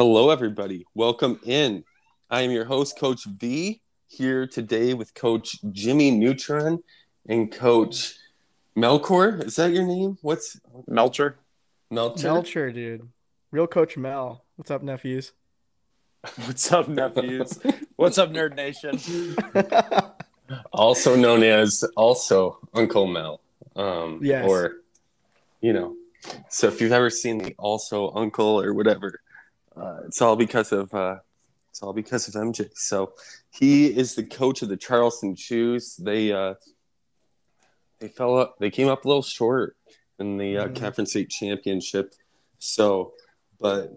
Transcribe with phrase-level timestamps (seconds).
[0.00, 0.86] Hello, everybody.
[0.94, 1.84] Welcome in.
[2.30, 6.82] I am your host, Coach V, here today with Coach Jimmy Neutron
[7.28, 8.14] and Coach
[8.74, 9.44] Melkor.
[9.44, 10.16] Is that your name?
[10.22, 10.58] What's
[10.88, 11.36] Melcher?
[11.90, 12.28] Melcher?
[12.28, 13.10] Melcher, dude.
[13.50, 14.42] Real Coach Mel.
[14.56, 15.32] What's up, nephews?
[16.46, 17.60] What's up, nephews?
[17.96, 18.98] What's up, Nerd Nation?
[20.72, 23.42] also known as also Uncle Mel.
[23.76, 24.48] Um, Yes.
[24.48, 24.76] Or,
[25.60, 25.94] you know,
[26.48, 29.20] so if you've ever seen the also Uncle or whatever,
[29.80, 31.16] uh, it's all because of uh,
[31.70, 32.70] it's all because of MJ.
[32.74, 33.12] So
[33.50, 35.96] he is the coach of the Charleston Shoes.
[35.96, 36.54] They uh,
[38.00, 38.56] they fell up.
[38.58, 39.76] They came up a little short
[40.18, 40.76] in the uh, Mhm.
[40.76, 42.14] conference state championship.
[42.58, 43.14] So,
[43.58, 43.92] but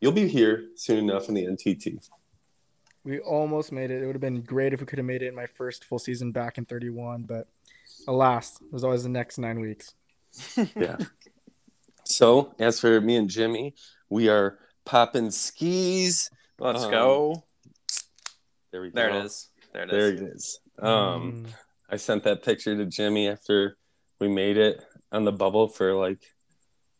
[0.00, 1.98] you'll be here soon enough in the NTT.
[3.04, 4.02] we almost made it.
[4.02, 5.98] It would have been great if we could have made it in my first full
[5.98, 7.48] season back in 31, but
[8.06, 9.94] alas, it was always the next nine weeks.
[10.76, 10.96] yeah.
[12.04, 13.74] So, as for me and Jimmy,
[14.08, 16.30] we are popping skis.
[16.58, 17.44] Let's Um, go.
[18.70, 18.94] There we go.
[18.94, 19.48] There it is.
[19.72, 20.20] There it There is.
[20.20, 20.60] it is.
[20.78, 21.46] Um, Mm.
[21.90, 23.76] I sent that picture to Jimmy after
[24.18, 26.20] we made it on the bubble for like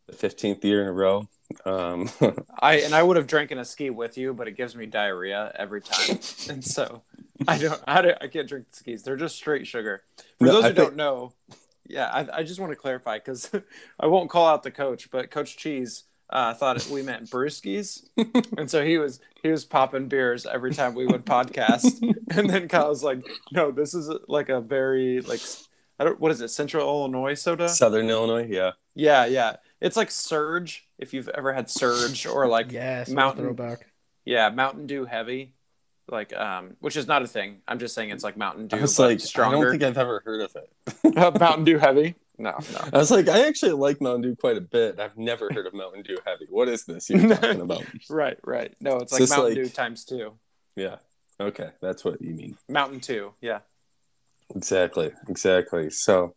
[0.06, 1.28] the 15th year in a row.
[1.64, 2.10] Um,
[2.60, 4.86] I and I would have drank in a ski with you, but it gives me
[4.86, 6.18] diarrhea every time,
[6.50, 7.02] and so
[7.46, 7.80] I don't.
[7.86, 9.02] I, don't, I can't drink the skis.
[9.02, 10.02] They're just straight sugar.
[10.38, 11.32] For No, those I who think- don't know,
[11.86, 13.50] yeah, I, I just want to clarify because
[14.00, 18.04] I won't call out the coach, but Coach Cheese uh, thought we meant brewskis,
[18.56, 22.00] and so he was he was popping beers every time we would podcast,
[22.36, 25.40] and then Kyle was like, "No, this is like a very like."
[26.00, 26.48] I don't, what is it?
[26.48, 27.68] Central Illinois soda?
[27.68, 28.72] Southern Illinois, yeah.
[28.96, 29.56] Yeah, yeah.
[29.80, 33.86] It's like Surge, if you've ever had Surge or like yes, Mountain- throwback.
[34.24, 35.54] yeah, Mountain Dew heavy.
[36.10, 37.58] Like um which is not a thing.
[37.68, 39.98] I'm just saying it's like Mountain Dew I was but like, I don't think I've
[39.98, 41.38] ever heard of it.
[41.40, 42.16] Mountain Dew heavy?
[42.38, 42.80] No, no.
[42.92, 44.98] I was like, I actually like Mountain Dew quite a bit.
[44.98, 46.46] I've never heard of Mountain Dew Heavy.
[46.48, 47.84] What is this you're talking about?
[48.10, 48.74] Right, right.
[48.80, 50.32] No, it's Is like Mountain like- Dew times 2.
[50.76, 50.96] Yeah.
[51.38, 52.56] Okay, that's what you mean.
[52.68, 53.32] Mountain 2.
[53.40, 53.60] Yeah.
[54.54, 55.90] Exactly, exactly.
[55.90, 56.34] So,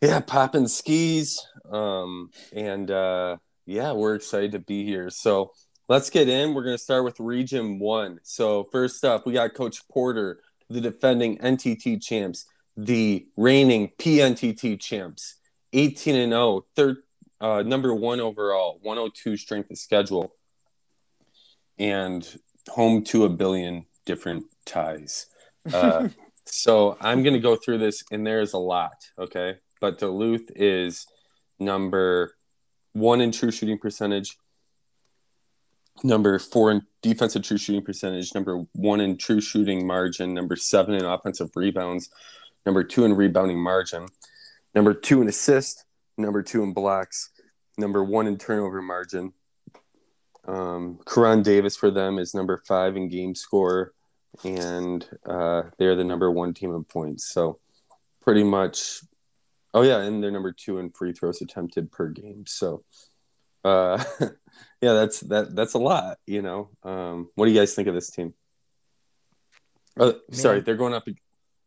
[0.00, 5.10] yeah, popping skis, um, and uh, yeah, we're excited to be here.
[5.10, 5.52] So
[5.88, 6.54] let's get in.
[6.54, 8.20] We're gonna start with Region One.
[8.22, 12.44] So first up, we got Coach Porter, the defending NTT champs,
[12.78, 15.34] the reigning PNTT champs,
[15.72, 16.98] eighteen and 0, third,
[17.40, 20.32] uh, number one overall, one hundred two strength of schedule,
[21.76, 25.26] and home to a billion different ties.
[25.74, 26.08] Uh,
[26.46, 29.56] so I'm going to go through this, and there's a lot, okay?
[29.82, 31.06] But Duluth is
[31.58, 32.34] number
[32.94, 34.38] one in true shooting percentage,
[36.02, 40.94] number four in defensive true shooting percentage, number one in true shooting margin, number seven
[40.94, 42.08] in offensive rebounds,
[42.66, 44.06] number two in rebounding margin,
[44.74, 45.84] number two in assist,
[46.16, 47.30] number two in blocks,
[47.76, 49.32] number one in turnover margin.
[50.46, 53.92] Um, Karan Davis for them is number five in game score
[54.44, 57.28] and uh, they're the number one team in points.
[57.28, 57.58] So
[58.22, 59.00] pretty much,
[59.74, 62.44] oh yeah, and they're number two in free throws attempted per game.
[62.46, 62.84] So
[63.64, 64.02] uh,
[64.80, 66.18] yeah, that's that that's a lot.
[66.26, 68.34] You know, um, what do you guys think of this team?
[69.98, 71.08] Oh, sorry, they're going up.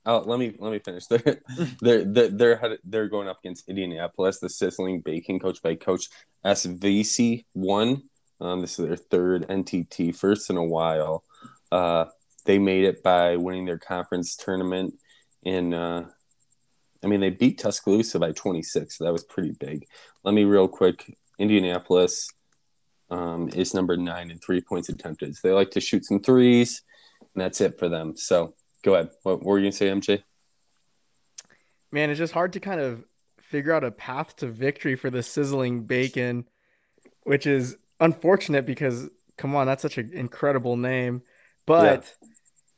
[0.06, 1.06] Oh, let me let me finish.
[1.10, 1.42] They're
[1.80, 6.08] they're they're they're, they're going up against Indianapolis, the sizzling bacon, coached by Coach
[6.44, 8.04] SVC one.
[8.40, 11.24] Um, this is their third NTT, first in a while.
[11.72, 12.06] Uh,
[12.46, 14.96] they made it by winning their conference tournament
[15.44, 16.06] in uh,
[17.04, 19.86] I mean they beat Tuscaloosa by 26 so that was pretty big
[20.24, 22.30] let me real quick Indianapolis
[23.10, 26.84] um, is number nine in three points attempted so they like to shoot some threes
[27.22, 28.54] and that's it for them so
[28.84, 30.24] go ahead what, were you gonna say MJ
[31.92, 33.04] Man, it's just hard to kind of
[33.42, 36.48] figure out a path to victory for the sizzling bacon,
[37.24, 41.22] which is unfortunate because come on, that's such an incredible name.
[41.66, 42.12] But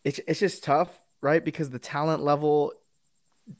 [0.03, 0.89] it's it's just tough,
[1.21, 1.43] right?
[1.43, 2.73] Because the talent level,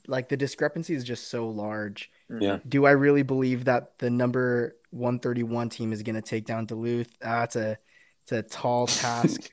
[0.08, 2.10] like the discrepancy is just so large.
[2.40, 2.58] Yeah.
[2.66, 7.16] Do I really believe that the number 131 team is going to take down Duluth?
[7.24, 7.76] Ah, a
[8.24, 9.50] it's a tall task.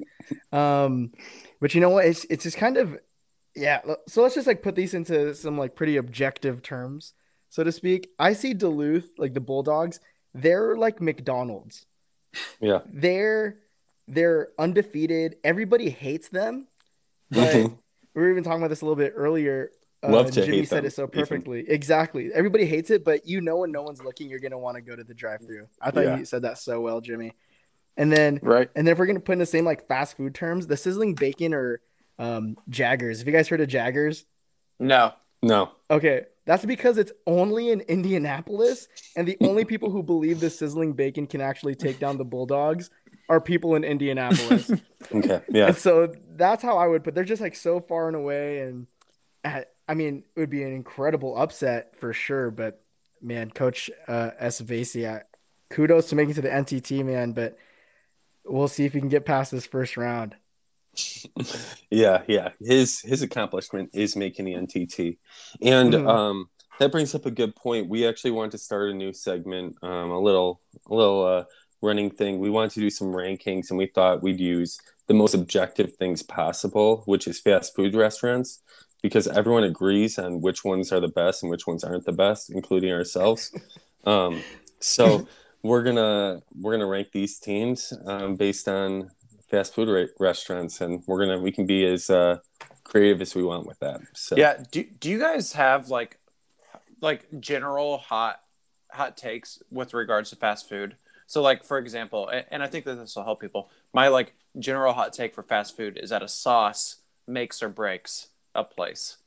[0.52, 1.12] um,
[1.60, 2.06] but you know what?
[2.06, 2.98] It's it's just kind of
[3.56, 3.82] yeah.
[4.08, 7.14] So let's just like put these into some like pretty objective terms,
[7.50, 8.10] so to speak.
[8.18, 10.00] I see Duluth like the Bulldogs.
[10.34, 11.86] They're like McDonald's.
[12.62, 13.58] yeah They're
[14.08, 15.36] they're undefeated.
[15.44, 16.68] Everybody hates them.
[17.32, 17.78] But Mhm.
[18.14, 19.72] we were even talking about this a little bit earlier.
[20.04, 21.64] Uh, Love to Jimmy hate said them, it so perfectly.
[21.70, 22.30] Exactly.
[22.34, 24.96] Everybody hates it, but you know when no one's looking, you're gonna want to go
[24.98, 25.68] to the drive-through.
[25.82, 26.18] I thought Yeah.
[26.18, 27.34] you said that so well, Jimmy.
[27.98, 28.70] And then Right.
[28.76, 31.14] and then if we're gonna put in the same like fast food terms, the sizzling
[31.16, 31.82] bacon or
[32.20, 33.20] um, Jaggers.
[33.20, 34.26] Have you guys heard of Jaggers?
[34.80, 35.14] No.
[35.42, 40.50] no Okay, that's because it's only in Indianapolis, and the only people who believe the
[40.50, 42.90] sizzling bacon can actually take down the Bulldogs
[43.28, 44.72] are people in Indianapolis.
[45.14, 45.42] Okay.
[45.50, 45.68] Yeah.
[45.68, 47.16] And so that's how I would put.
[47.16, 48.88] They're just like so far and away, and
[49.44, 52.50] uh, I mean, it would be an incredible upset for sure.
[52.50, 52.82] But
[53.22, 54.62] man, Coach uh, S.
[54.62, 55.22] Vasey,
[55.70, 57.34] kudos to making to the NTT, man.
[57.34, 57.58] But
[58.46, 60.36] we'll see if he can get past this first round.
[61.90, 62.50] yeah, yeah.
[62.60, 65.18] His his accomplishment is making the NTT,
[65.62, 66.08] and Mhm.
[66.08, 66.50] um,
[66.80, 67.88] that brings up a good point.
[67.90, 71.44] We actually want to start a new segment, um, a little a little uh,
[71.82, 72.40] running thing.
[72.40, 76.24] We wanted to do some rankings, and we thought we'd use the most objective things
[76.24, 78.62] possible, which is fast food restaurants,
[79.02, 82.50] because everyone agrees on which ones are the best and which ones aren't the best,
[82.50, 83.52] including ourselves.
[84.06, 84.42] um,
[84.80, 85.28] so
[85.64, 89.10] we're gonna we're gonna rank these teams um, based on
[89.50, 92.38] fast food ra- restaurants, and we're gonna we can be as uh,
[92.84, 94.02] creative as we want with that.
[94.14, 94.64] So Yeah.
[94.72, 96.20] Do Do you guys have like
[97.02, 98.42] like general hot
[98.92, 100.96] hot takes with regards to fast food?
[101.28, 103.70] So, like for example, a- and I think that this will help people.
[103.94, 106.98] My like general hot take for fast food is that a sauce
[107.28, 109.18] makes or breaks a place.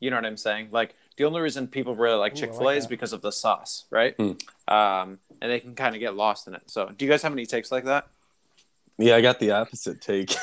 [0.00, 0.68] You know what I'm saying?
[0.72, 2.90] Like the only reason people really like Chick Fil A is that.
[2.90, 4.14] because of the sauce, right?
[4.16, 4.32] Hmm.
[4.68, 6.62] Um, and they can kind of get lost in it.
[6.66, 8.06] So, do you guys have any takes like that?
[8.98, 10.34] yeah, I got the opposite take.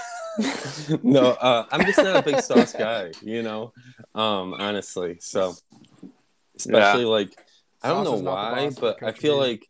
[1.04, 3.74] no, uh, I'm just not a big sauce guy, you know,
[4.16, 5.18] um, honestly.
[5.19, 5.56] So,
[6.56, 7.38] especially like
[7.81, 9.68] I don't Sauce know is not the why, but I feel like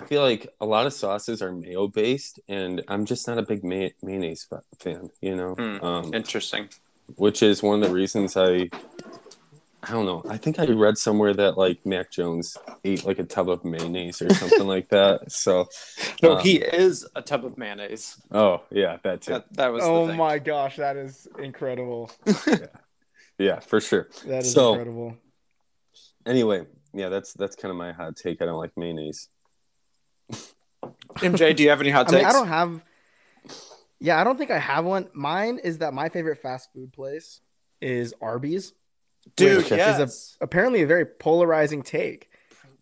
[0.00, 3.42] I feel like a lot of sauces are mayo based, and I'm just not a
[3.42, 4.46] big may- mayonnaise
[4.78, 5.54] fan, you know.
[5.54, 5.84] Hmm.
[5.84, 6.68] Um, Interesting.
[7.16, 8.70] which is one of the reasons I
[9.82, 10.22] I don't know.
[10.28, 14.20] I think I read somewhere that like Mac Jones ate like a tub of mayonnaise
[14.20, 15.32] or something like that.
[15.32, 15.68] So
[16.22, 18.20] No, um, he is a tub of mayonnaise.
[18.30, 19.32] oh yeah, that too.
[19.32, 20.18] That, that was Oh the thing.
[20.18, 22.10] my gosh, that is incredible.
[23.38, 24.08] Yeah, for sure.
[24.26, 25.16] That is So- incredible.
[26.26, 28.42] Anyway, yeah, that's that's kind of my hot take.
[28.42, 29.28] I don't like mayonnaise.
[31.16, 32.16] MJ, do you have any hot I takes?
[32.22, 32.84] mean, I don't have.
[33.98, 35.08] Yeah, I don't think I have one.
[35.14, 37.40] Mine is that my favorite fast food place
[37.80, 38.72] is Arby's.
[39.36, 40.00] Dude, yes.
[40.00, 42.30] Is Apparently, a very polarizing take.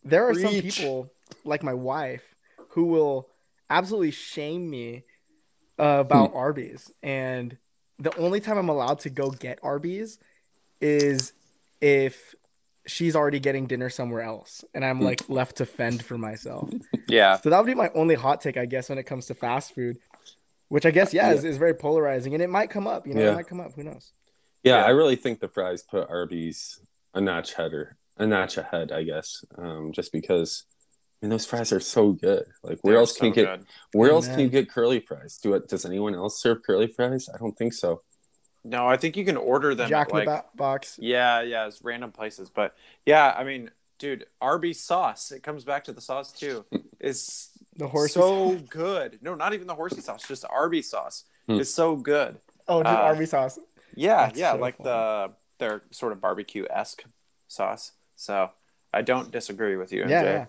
[0.04, 1.12] There are some people,
[1.44, 2.22] like my wife,
[2.70, 3.28] who will
[3.68, 5.04] absolutely shame me
[5.78, 7.56] uh, about Arby's, and
[7.98, 10.18] the only time I'm allowed to go get Arby's
[10.80, 11.32] is
[11.80, 12.34] if
[12.86, 16.70] she's already getting dinner somewhere else, and I'm like left to fend for myself.
[17.08, 17.36] yeah.
[17.36, 19.74] So that would be my only hot take, I guess, when it comes to fast
[19.74, 19.98] food,
[20.68, 23.06] which I guess, yeah, Is, is very polarizing, and it might come up.
[23.06, 23.32] You know, Yeah.
[23.32, 23.74] it might come up.
[23.74, 24.12] Who knows?
[24.62, 24.84] Yeah, Yeah.
[24.84, 26.80] I really think the fries put Arby's
[27.14, 29.44] a notch header, a notch ahead, I guess.
[29.56, 30.64] Um, just because
[31.22, 32.44] I mean those fries are so good.
[32.62, 33.66] Like where They're else can you get good.
[33.92, 35.38] where Oh, else can you get curly fries?
[35.42, 37.28] Do it does anyone else serve curly fries?
[37.32, 38.02] I don't think so.
[38.64, 40.98] No, I think you can order them Jack at, in the like Box.
[41.00, 42.74] yeah, yeah, it's random places, but
[43.06, 45.30] yeah, I mean, dude, Arby's sauce.
[45.32, 46.64] It comes back to the sauce too.
[47.00, 48.12] Is The horse.
[48.12, 49.20] so good.
[49.22, 51.24] No, not even the horsey sauce, just Arby's sauce.
[51.48, 51.60] Hmm.
[51.60, 52.38] It's so good.
[52.66, 53.58] oh, just uh, Arby's sauce.
[53.98, 57.04] Yeah, That's yeah, so like the their sort of barbecue esque
[57.48, 57.92] sauce.
[58.14, 58.50] So
[58.94, 60.10] I don't disagree with you, MJ.
[60.10, 60.46] Yeah, yeah.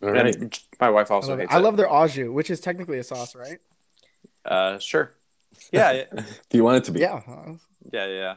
[0.00, 0.62] And right.
[0.80, 1.48] my wife I also love, it.
[1.50, 3.58] I love their au jus, which is technically a sauce, right?
[4.44, 5.14] Uh, sure.
[5.72, 7.00] Yeah, yeah, Do you want it to be?
[7.00, 7.20] Yeah.
[7.92, 8.34] yeah, yeah.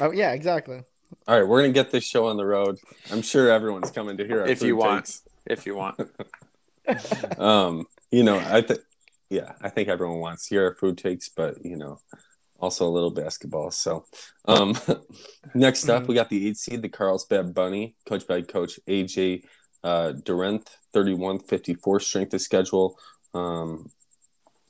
[0.00, 0.82] Oh, yeah, exactly.
[1.26, 2.78] All right, we're gonna get this show on the road.
[3.10, 5.06] I'm sure everyone's coming to hear our If you want.
[5.06, 5.22] takes.
[5.46, 6.00] If you want.
[7.38, 8.80] Um, you know, I think
[9.30, 11.98] yeah, I think everyone wants to hear our food takes, but you know,
[12.60, 13.70] also a little basketball.
[13.70, 14.04] So
[14.46, 14.76] um
[15.54, 16.08] next up Mhm.
[16.08, 19.44] we got the eight seed, the Carlsbad Bunny, coached by coach AJ
[19.82, 22.98] uh Durant, 31 54 strength of schedule.
[23.34, 23.90] Um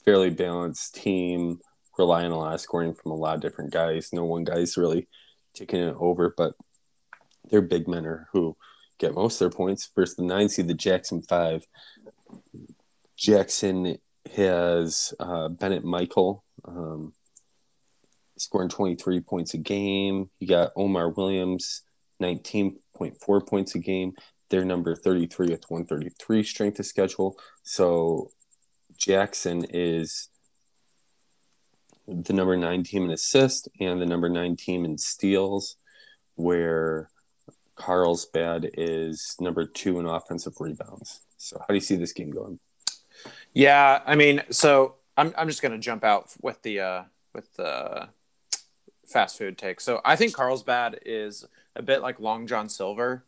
[0.04, 1.58] fairly balanced team,
[1.98, 4.10] relying on a lot of scoring from a lot of different guys.
[4.12, 5.08] No one guy's really
[5.54, 6.54] taking it over, but
[7.50, 8.56] their big men are who
[8.98, 11.66] get most of their points First, the nine seed, the Jackson Five.
[13.16, 13.98] Jackson
[14.34, 17.12] has uh, Bennett Michael um,
[18.36, 20.30] scoring 23 points a game.
[20.38, 21.82] You got Omar Williams,
[22.22, 24.12] 19.4 points a game.
[24.50, 27.38] They're number 33 with 133 strength of schedule.
[27.62, 28.30] So
[28.96, 30.28] Jackson is
[32.06, 35.76] the number nine team in assists and the number nine team in steals,
[36.34, 37.08] where
[37.76, 41.20] Carlsbad is number two in offensive rebounds.
[41.36, 42.58] So how do you see this game going?
[43.52, 47.02] Yeah, I mean, so I'm I'm just gonna jump out with the uh
[47.34, 48.08] with the
[49.14, 49.80] fast food take.
[49.80, 53.24] So I think Carlsbad is a bit like Long John Silver.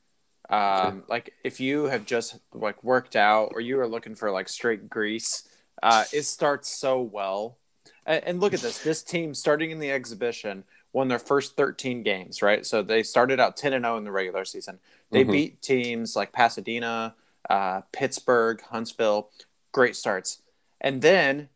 [0.50, 4.48] Um, like if you have just like worked out or you are looking for like
[4.48, 5.48] straight grease,
[5.82, 7.56] uh, it starts so well.
[8.04, 8.80] And, and look at this.
[8.80, 12.66] This team starting in the exhibition won their first 13 games, right?
[12.66, 14.78] So they started out 10 and 0 in the regular season.
[15.12, 15.30] They Mhm.
[15.32, 17.14] beat teams like Pasadena,
[17.48, 19.30] uh, Pittsburgh, Huntsville.
[19.72, 20.42] Great starts.
[20.80, 21.48] And then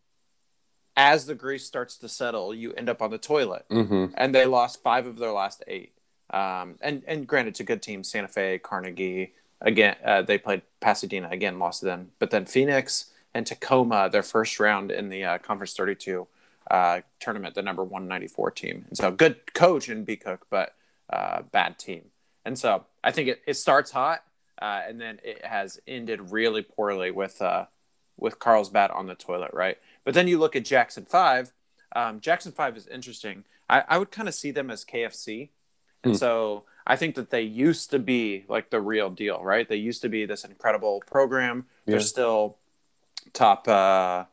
[0.96, 3.64] as the grease starts to settle, you end up on the toilet.
[3.70, 4.14] Mm-hmm.
[4.14, 5.92] And they lost five of their last eight.
[6.30, 8.04] Um, and and granted, it's a good team.
[8.04, 12.12] Santa Fe, Carnegie, again, uh, they played Pasadena again, lost to them.
[12.18, 16.26] But then Phoenix and Tacoma, their first round in the uh, Conference 32
[16.70, 18.84] uh, tournament, the number 194 team.
[18.88, 20.74] And so good coach in B Cook, but
[21.08, 22.04] uh, bad team.
[22.44, 24.22] And so I think it, it starts hot,
[24.60, 27.66] uh, and then it has ended really poorly with uh,
[28.16, 29.78] with Carlsbad on the toilet, right?
[30.04, 31.52] But then you look at Jackson Five.
[31.94, 33.44] Um, Jackson Five is interesting.
[33.68, 35.50] I, I would kind of see them as KFC,
[36.04, 36.16] and Hmm.
[36.18, 39.68] so I think that they used to be like the real deal, right?
[39.68, 41.66] They used to be this incredible program.
[41.86, 42.56] They're still
[43.32, 44.24] top uh,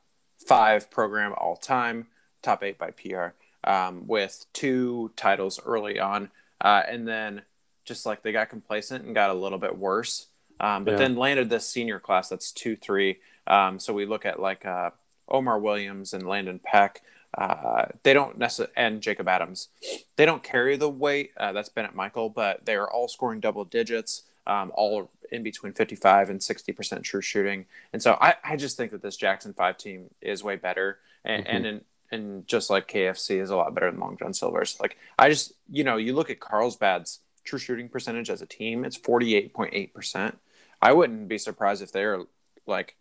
[0.47, 2.07] five program all time,
[2.41, 3.27] top eight by PR,
[3.63, 6.29] um, with two titles early on,
[6.61, 7.41] uh, and then
[7.85, 10.27] just like they got complacent and got a little bit worse,
[10.59, 10.97] um, but Yeah.
[10.97, 13.19] then landed this senior class that's two three.
[13.45, 14.91] Um, so we look at like uh,
[15.29, 17.01] Omar Williams and Landon Peck.
[17.37, 19.67] Uh, they don't necessarily, and Jacob Adams,
[20.15, 21.31] they don't carry the weight.
[21.37, 25.73] Uh, that's Bennett Michael, but they are all scoring double digits, um, all in between
[25.73, 27.65] 55 and 60% true shooting.
[27.93, 30.99] And so I, I just think that this Jackson 5 team is way better.
[31.25, 31.49] And, Mhm.
[31.55, 31.81] and, in,
[32.11, 34.79] and just like KFC is a lot better than Long John Silver's.
[34.79, 38.85] Like, I just, you know, you look at Carlsbad's true shooting percentage as a team,
[38.85, 40.37] it's 48.8%.
[40.81, 42.21] I wouldn't be surprised if they're
[42.65, 42.95] like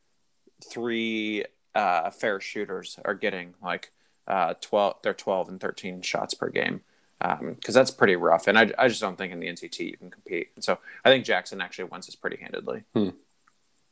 [0.69, 1.45] three
[1.77, 3.93] uh, fair shooters are getting like
[4.27, 6.81] uh, 12 they're 12 and 13 shots per game
[7.21, 10.11] because that's pretty rough and I, I just don't think in the NTT you can
[10.11, 12.85] compete and so i think jackson actually wins this pretty handedly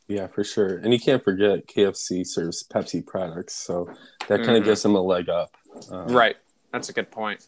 [0.07, 0.77] Yeah, for sure.
[0.79, 3.89] And you can't forget KFC serves Pepsi products, so
[4.29, 4.67] that kind of Mhm.
[4.67, 5.57] gives them a leg up.
[5.91, 6.37] Um, right
[6.73, 7.47] that's a good point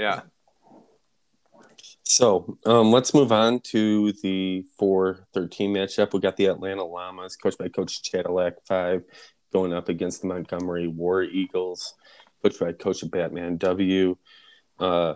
[0.00, 0.22] yeah
[2.02, 6.12] So um, let's move on to the 4 13 matchup.
[6.12, 9.04] We got the Atlanta Llamas, coached by Coach Cadillac 5,
[9.54, 11.94] going up against the Montgomery War Eagles,
[12.42, 14.16] coached by Coach of Batman W.
[14.80, 15.14] Uh,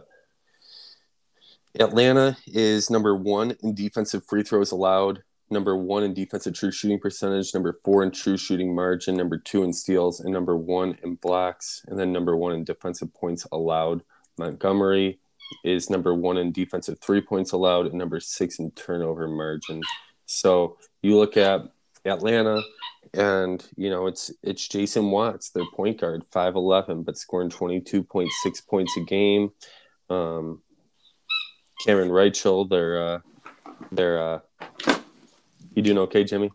[1.78, 7.00] Atlanta is number one in defensive free throws allowed, number one in defensive true shooting
[7.00, 11.16] percentage, number four in true shooting margin, number two in steals, and number one in
[11.16, 14.02] blocks, and then number one in defensive points allowed.
[14.38, 15.18] Montgomery
[15.64, 19.80] is number one in defensive three points allowed and number six in turnover margin.
[20.26, 21.62] So you look at
[22.04, 22.62] Atlanta,
[23.14, 27.80] and you know it's it's Jason Watts, their point guard, five eleven, but scoring twenty
[27.80, 29.50] two point six points a game.
[30.10, 30.62] Um,
[31.84, 33.18] Cameron Rachel, their uh,
[33.92, 34.40] their uh,
[35.74, 36.50] you doing okay, Jimmy?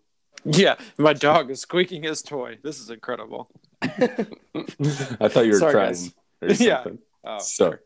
[0.45, 3.49] yeah my dog is squeaking his toy this is incredible
[3.81, 5.93] I thought you were Sorry,
[6.41, 6.83] or Yeah.
[7.25, 7.77] oh So,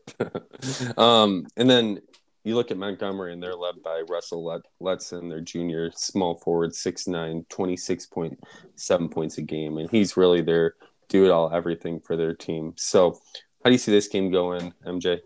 [0.98, 2.00] um, and then
[2.44, 6.72] you look at Montgomery, and they're led by Russell Let- Letson, their junior small forward,
[6.72, 9.78] 6'9, 26.7 points a game.
[9.78, 10.74] And he's really their
[11.08, 12.74] do it all, everything for their team.
[12.76, 13.18] So,
[13.64, 15.20] how do you see this game going, MJ?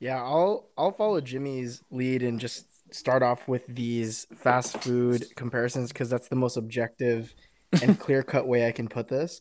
[0.00, 5.92] Yeah, I'll I'll follow Jimmy's lead and just start off with these fast food comparisons
[5.92, 7.32] because that's the most objective
[7.80, 9.40] and clear cut way I can put this.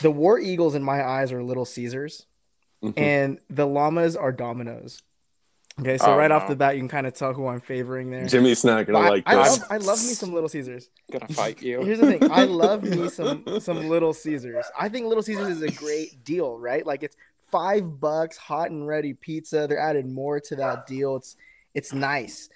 [0.00, 2.26] The War Eagles in my eyes are Little Caesars,
[2.82, 2.94] Mhm.
[2.98, 5.02] and the Llamas are Domino's.
[5.80, 8.10] Okay, so Oh, right off the bat, you can kind of tell who I'm favoring
[8.10, 8.26] there.
[8.26, 9.60] Jimmy's not going I, to like I this.
[9.60, 10.90] love, I love me some Little Caesars.
[11.10, 12.30] gonna fight you Here's the thing.
[12.30, 14.66] I love me some some Little Caesars.
[14.78, 16.84] I think Little Caesars is a great deal, right?
[16.86, 17.16] Like it's
[17.50, 19.66] five bucks, hot and ready pizza.
[19.66, 21.16] They're adding more to that deal.
[21.16, 21.36] It's
[21.74, 22.50] it's nice,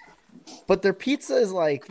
[0.67, 1.87] but their pizza is like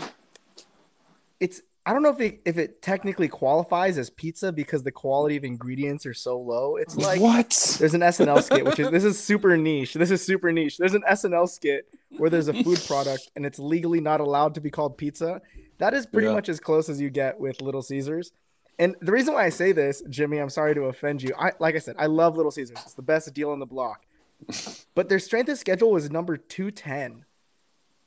[1.40, 1.60] it's.
[1.88, 5.44] I don't know if it if it technically qualifies as pizza because the quality of
[5.44, 6.74] ingredients are so low.
[6.76, 9.94] It's like what there's an SNL skit, which is this is super niche.
[9.94, 10.78] This is super niche.
[10.78, 11.86] There's an SNL skit
[12.18, 15.40] where there's a food product and it's legally not allowed to be called pizza.
[15.78, 16.34] That is pretty Yeah.
[16.34, 18.32] much as close as you get with Little Caesars.
[18.80, 21.34] And the reason why I say this, Jimmy, I'm sorry to offend you.
[21.38, 22.78] I like I said, I love Little Caesars.
[22.82, 24.04] It's the best deal on the block.
[24.96, 27.24] But their strength of schedule was number 210.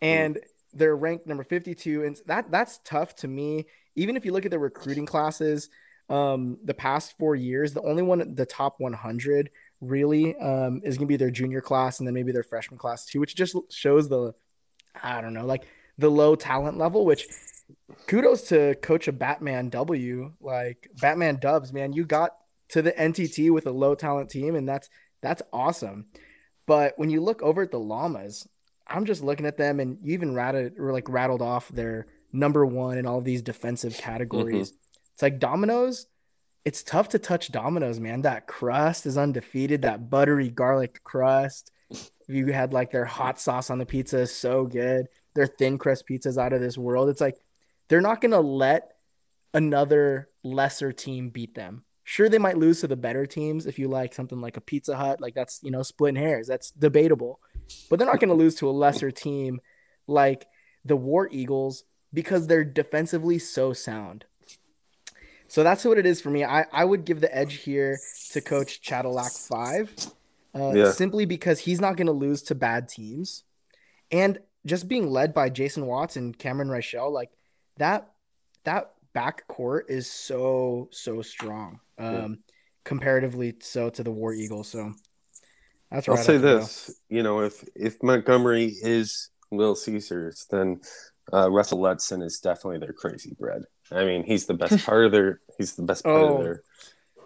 [0.02, 0.40] And
[0.74, 3.66] they're ranked number 52 and that that's tough to me.
[3.96, 5.70] Even if you look at the recruiting classes,
[6.10, 9.50] um, the past 4 years, the only one the top 100
[9.82, 13.06] really um, is going to be their junior class and then maybe their freshman class
[13.06, 14.34] too, which just shows the,
[15.02, 17.28] I don't know, like the low talent level, which
[18.08, 22.32] kudos to coach of Batman W, like Batman Dubs, man, you got
[22.70, 24.90] to the NTT with a low talent team and that's,
[25.22, 26.08] that's awesome.
[26.66, 28.48] But when you look over at the Llamas,
[28.89, 32.65] I'm just looking at them and you even rattled or like rattled off their number
[32.65, 34.72] one in all these defensive categories.
[34.72, 35.12] Mm-hmm.
[35.13, 36.08] It's like Domino's
[36.65, 38.22] it's tough to touch Domino's, man.
[38.22, 39.81] That crust is undefeated.
[39.81, 41.72] That buttery garlic crust.
[42.27, 45.08] You had like their hot sauce on the pizza is so good.
[45.34, 47.10] Their thin crust pizza's out of this world.
[47.10, 47.38] It's like
[47.88, 48.91] they're not gonna let
[49.53, 51.86] another lesser team beat them.
[52.03, 54.96] Sure, they might lose to the better teams if you like something like a Pizza
[54.96, 56.48] Hut, like that's you know splitting hairs.
[56.48, 57.39] That's debatable,
[57.90, 59.62] but they're not going to lose to a lesser team
[60.08, 60.48] like
[60.86, 61.84] the War Eagles
[62.14, 64.26] because they're defensively so sound.
[65.48, 66.44] So that's what it is for me.
[66.44, 68.00] I, I would give the edge here
[68.32, 69.96] to Coach Cadillac five,
[70.54, 70.92] uh, Yeah.
[70.92, 73.44] simply because he's not going to lose to bad teams,
[74.12, 77.32] and just being led by Jason Watts and Cameron Reichel, like
[77.78, 78.12] that
[78.66, 82.40] that back court is so so strong, um,
[82.84, 84.68] comparatively so to the War Eagles.
[84.70, 84.94] So
[85.91, 90.81] that's I'll say this, you know, if if Montgomery is Little Caesars, then
[91.34, 93.63] uh, Russell Letson is definitely their crazy bread.
[93.91, 96.38] I mean, he's the best part of their he's the best part Oh.
[96.38, 96.63] of their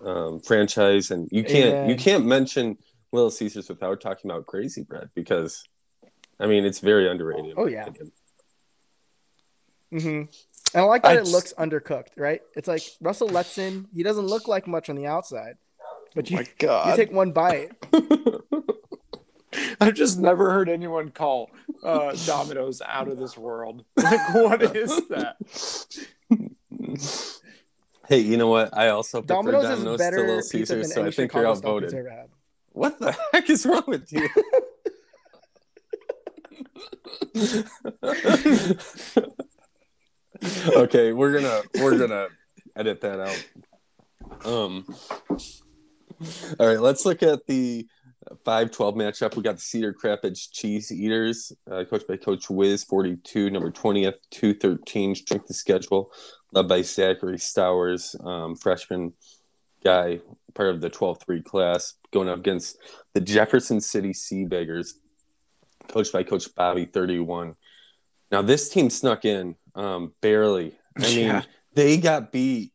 [0.05, 1.89] um, franchise, and you can't Amen.
[1.89, 2.77] you can't mention
[3.11, 5.63] Little Caesars without talking about crazy bread because,
[6.39, 7.53] I mean, it's very underrated.
[7.57, 7.85] Oh, yeah.
[7.85, 8.11] opinion.
[9.91, 10.27] hmm And
[10.75, 12.41] I like that I it just- looks undercooked, right?
[12.55, 13.85] It's like Russell Letson.
[13.93, 15.57] He doesn't look like much on the outside,
[16.15, 17.71] but you, my you take one bite.
[19.79, 21.51] I've just never heard anyone call
[21.83, 23.83] uh, Domino's out of this world.
[23.97, 25.37] Like, what is that?
[28.09, 28.77] Hey, you know what?
[28.77, 31.47] I also prefer Domino's, Domino's, is to better Little pizza Caesars, so I think Chicago
[31.47, 31.99] you're style pizza outvoted.
[31.99, 32.29] I've ever had.
[32.73, 34.27] What the heck is wrong with you?
[40.75, 42.27] okay, we're gonna we're gonna
[42.75, 44.45] edit that out.
[44.45, 44.85] Um.
[46.59, 47.87] All right, let's look at the
[48.45, 49.35] 5-12 matchup.
[49.35, 54.15] We got the Cedar Rapids Cheese Eaters, uh, coached by Coach Wiz, 42, number 20th,
[54.31, 56.11] 213, strength of schedule,
[56.51, 59.13] led by Zachary Stowers, um, freshman
[59.83, 60.19] guy,
[60.53, 62.77] part of the 12-3 class, going up against
[63.13, 64.95] the Jefferson City Sea Beggars,
[65.89, 67.55] coached by Coach Bobby, 31.
[68.31, 70.75] Now, this team snuck in um, barely.
[70.97, 71.41] I mean, Yeah.
[71.75, 72.71] they got beat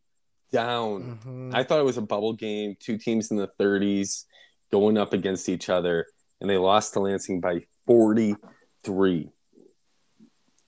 [0.51, 1.19] down.
[1.25, 1.55] Mhm.
[1.55, 4.27] I thought it was a bubble game, two teams in the 30s
[4.71, 6.07] going up against each other,
[6.41, 9.31] and they lost to Lansing by 43.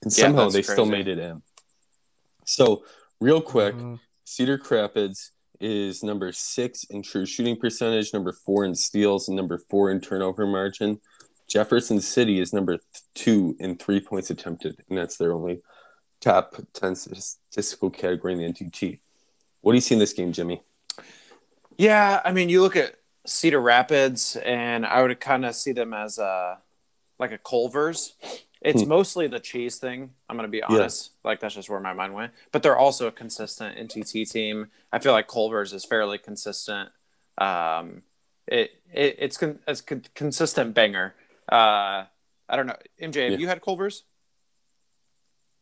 [0.03, 1.43] And Yeah, somehow that's they still made it in.
[2.45, 2.83] So,
[3.19, 3.99] real quick, Mhm.
[4.23, 9.59] Cedar Rapids is number six in true shooting percentage, number four in steals, and number
[9.69, 10.99] four in turnover margin.
[11.47, 12.79] Jefferson City is number
[13.13, 15.61] two in three points attempted, and that's their only
[16.19, 19.01] top 10 statistical category in the NTT.
[19.61, 20.61] What do you see in this game, Jimmy?
[21.77, 22.95] Yeah, I mean, you look at
[23.25, 26.59] Cedar Rapids, and I would kind of see them as a
[27.19, 28.15] like a Culver's.
[28.61, 28.89] It's Hmm.
[28.89, 30.13] mostly the cheese thing.
[30.29, 31.11] I'm gonna be honest.
[31.23, 32.33] Like that's just where my mind went.
[32.51, 34.67] But they're also a consistent NTT team.
[34.91, 36.89] I feel like Culver's is fairly consistent.
[37.37, 38.03] Um,
[38.47, 41.13] it, it it's con- it's con- consistent banger.
[41.51, 42.05] Uh,
[42.49, 43.23] I don't know, MJ.
[43.23, 43.37] Have Yeah.
[43.37, 44.03] you had Culver's?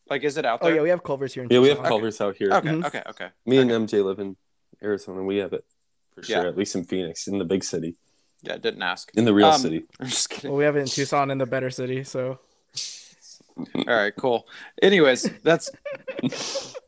[0.10, 0.72] Like, is it out there?
[0.72, 1.44] Oh yeah, we have Culver's here.
[1.44, 1.90] In Yeah, we have Tucson.
[1.90, 2.52] Culver's out here.
[2.54, 2.86] okay, Mhm.
[2.86, 3.30] okay, okay.
[3.46, 4.36] Me and MJ live in
[4.82, 5.24] Arizona.
[5.24, 5.66] We have it
[6.16, 6.48] for sure, Yeah.
[6.50, 7.96] at least in Phoenix, in the big city,
[8.42, 9.12] Yeah, didn't ask.
[9.16, 9.86] in the real Um, city.
[10.00, 10.50] I'm just kidding.
[10.52, 12.04] Well, we have it in Tucson in the better city.
[12.04, 12.40] So
[13.76, 14.48] All right, cool.
[14.82, 15.70] Anyways, that's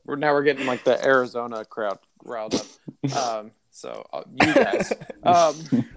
[0.05, 3.15] we're now we're getting like the Arizona crowd riled up.
[3.15, 5.55] Um, so uh, you guys, um,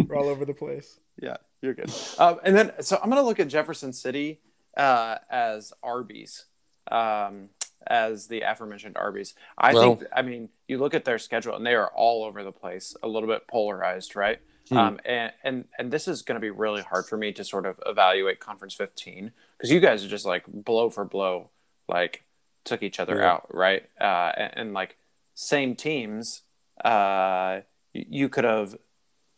[0.09, 0.99] we're all over the place.
[1.23, 1.93] yeah, you're good.
[2.19, 4.41] Um, and then so I'm gonna look at Jefferson City
[4.77, 6.45] uh, as Arby's,
[6.91, 7.49] um,
[7.87, 9.35] as the aforementioned Arby's.
[9.59, 12.43] I Well- think I mean you look at their schedule and they are all over
[12.43, 14.41] the place, a little bit polarized, right?
[14.71, 14.77] Hmm.
[14.79, 17.67] Um, and, and and this is going to be really hard for me to sort
[17.67, 21.51] of evaluate Conference 15 because you guys are just like blow for blow,
[21.89, 22.25] like
[22.65, 23.33] took each other Yeah.
[23.33, 23.85] out, right?
[24.01, 24.97] Uh, and, and like
[25.35, 26.43] same teams,
[26.83, 27.61] uh,
[27.93, 28.77] you could have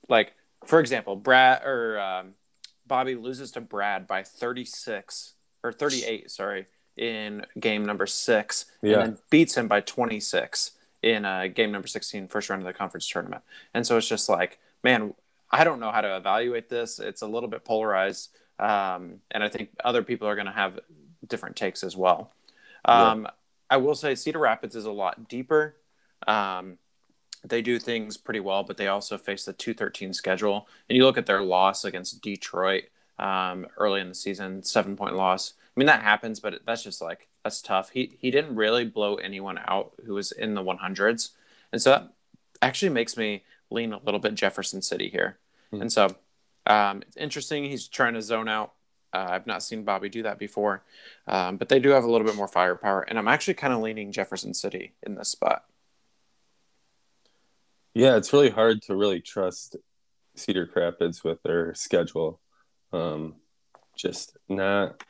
[0.08, 2.34] like for example, Brad or um,
[2.86, 8.94] Bobby loses to Brad by 36 or 38, sorry, in game number six, Yeah.
[8.94, 12.72] and then beats him by 26 in uh, game number 16, first round of the
[12.72, 13.42] conference tournament.
[13.74, 15.14] And so it's just like, man,
[15.50, 16.98] I don't know how to evaluate this.
[16.98, 18.30] It's a little bit polarized.
[18.58, 20.80] Um, and I think other people are going to have
[21.26, 22.32] different takes as well.
[22.84, 23.28] Um,
[23.68, 25.76] I will say Cedar Rapids is a lot deeper.
[26.26, 26.78] Um,
[27.44, 30.66] they do things pretty well, but they also face the 213 schedule.
[30.88, 32.84] And you look at their loss against Detroit
[33.18, 35.54] um, early in the season, seven point loss.
[35.76, 37.90] I mean, that happens, but that's just like, that's tough.
[37.90, 41.30] He, he didn't really blow anyone out who was in the 100s.
[41.70, 42.12] And so that
[42.62, 45.36] actually makes me lean a little bit Jefferson City here.
[45.70, 45.82] Hmm.
[45.82, 46.16] And so
[46.64, 47.64] um, it's interesting.
[47.64, 48.72] He's trying to zone out.
[49.12, 50.82] Uh, I've not seen Bobby do that before,
[51.28, 53.02] um, but they do have a little bit more firepower.
[53.02, 55.64] And I'm actually kind of leaning Jefferson City in this spot.
[57.94, 59.76] Yeah, it's really hard to really trust
[60.34, 62.40] Cedar Rapids with their schedule.
[62.92, 63.36] Um,
[63.96, 65.02] just not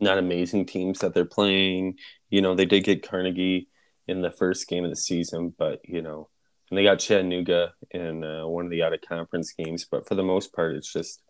[0.00, 1.96] not amazing teams that they're playing.
[2.30, 3.68] You know, they did get Carnegie
[4.08, 6.28] in the first game of the season, but you know,
[6.70, 10.14] and they got Chattanooga in uh, one of the out of conference games, but for
[10.14, 11.22] the most part, it's just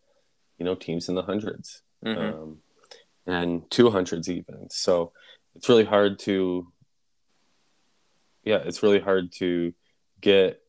[0.59, 2.33] you know teams in the 100s Mhm.
[2.35, 2.59] um,
[3.27, 4.68] and two hundreds even.
[4.70, 5.12] So
[5.55, 6.70] it's really hard to
[8.44, 9.72] yeah, it's really hard to
[10.20, 10.61] get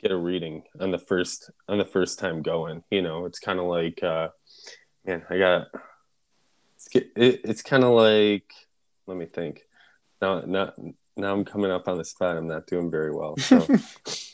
[0.00, 2.82] get a reading on the first on the first time going.
[2.90, 4.28] You know, it's kind of like uh,
[5.04, 5.66] man, I got
[6.92, 8.52] it's it, it's kind of like
[9.06, 9.66] let me think.
[10.20, 10.72] Now, now,
[11.16, 12.36] now I'm coming up on the spot.
[12.36, 13.36] I'm not doing very well.
[13.36, 13.66] So,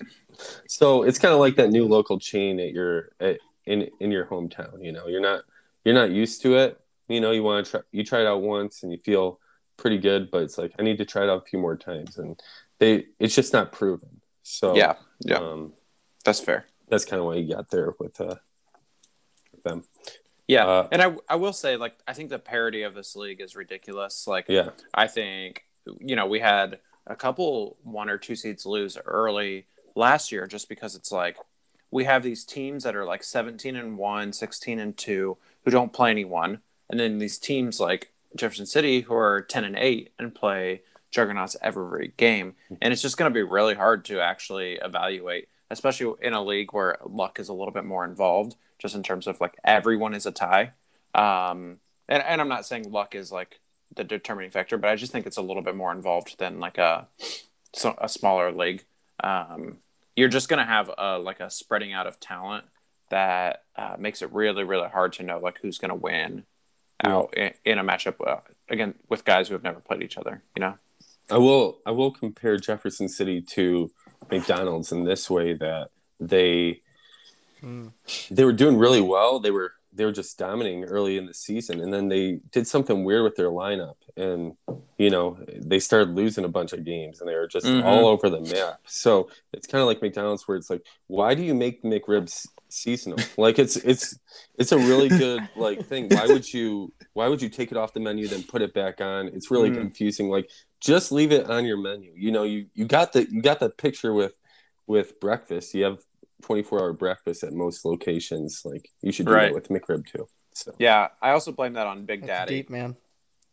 [0.68, 4.26] so it's kind of like that new local chain at your at, in in your
[4.26, 4.84] hometown.
[4.84, 5.42] You know, you're not
[5.84, 6.80] you're not used to it.
[7.08, 9.40] You know, you want to try you try it out once and you feel
[9.76, 12.18] pretty good, but it's like I need to try it out a few more times,
[12.18, 12.40] and
[12.78, 14.20] they it's just not proven.
[14.42, 15.72] So Yeah, yeah, um,
[16.24, 16.66] that's fair.
[16.88, 18.36] that's kind of why you got there with uh
[19.52, 19.84] with them.
[20.50, 23.40] Yeah, Uh, and I I will say like I think the parody of this league
[23.40, 24.26] is ridiculous.
[24.26, 25.64] Like Yeah, I think
[26.00, 30.68] you know we had a couple one or two seeds lose early last year just
[30.68, 31.36] because it's like
[31.92, 35.92] we have these teams that are like 17 and 1 16 and 2 who don't
[35.92, 36.60] play anyone.
[36.88, 40.82] And then these teams like jefferson city who are 10 and 8 and play
[41.12, 42.56] juggernauts every game.
[42.82, 46.72] And it's just going to be really hard to actually evaluate especially in a league
[46.72, 50.26] where luck is a little bit more involved just in terms of like everyone is
[50.26, 50.72] a tie
[51.14, 53.60] um, and, and i'm not saying luck is like
[53.94, 56.78] the determining factor, but I just think it's a little bit more involved than like
[56.78, 57.08] a
[57.74, 58.84] so, a smaller league.
[59.22, 59.78] Um,
[60.16, 62.64] you're just gonna have a like a spreading out of talent
[63.10, 66.44] that uh, makes it really really hard to know like who's gonna win
[67.04, 70.42] out in, in a matchup uh, again with guys who have never played each other.
[70.56, 70.78] You know?
[71.30, 73.90] I will I will compare Jefferson City to
[74.30, 75.90] McDonald's in this way that
[76.20, 76.82] they
[77.62, 77.92] Mm.
[78.30, 79.40] they were doing really well.
[79.40, 83.02] They were they were just dominating early in the season, and then they did something
[83.04, 84.52] weird with their lineup, and
[84.98, 87.84] you know they started losing a bunch of games, and they were just Mhm.
[87.84, 88.80] all over the map.
[88.86, 93.18] So it's kind of like McDonald's, where it's like, why do you make McRibs seasonal?
[93.36, 94.16] Like it's it's
[94.56, 96.08] it's a really good like thing.
[96.08, 99.00] Why would you why would you take it off the menu then put it back
[99.00, 99.26] on?
[99.28, 99.74] It's really Mm.
[99.78, 100.28] confusing.
[100.30, 100.48] Like
[100.80, 102.12] just leave it on your menu.
[102.16, 104.34] You know, you you got the you got the picture with
[104.86, 105.74] with breakfast.
[105.74, 105.98] You have
[106.42, 108.62] 24 hour breakfast at most locations.
[108.64, 109.52] Like you should do Right.
[109.52, 110.26] that with McRib too.
[110.52, 112.56] So Yeah, I also blame that on Big That's Daddy.
[112.56, 112.96] deep, man.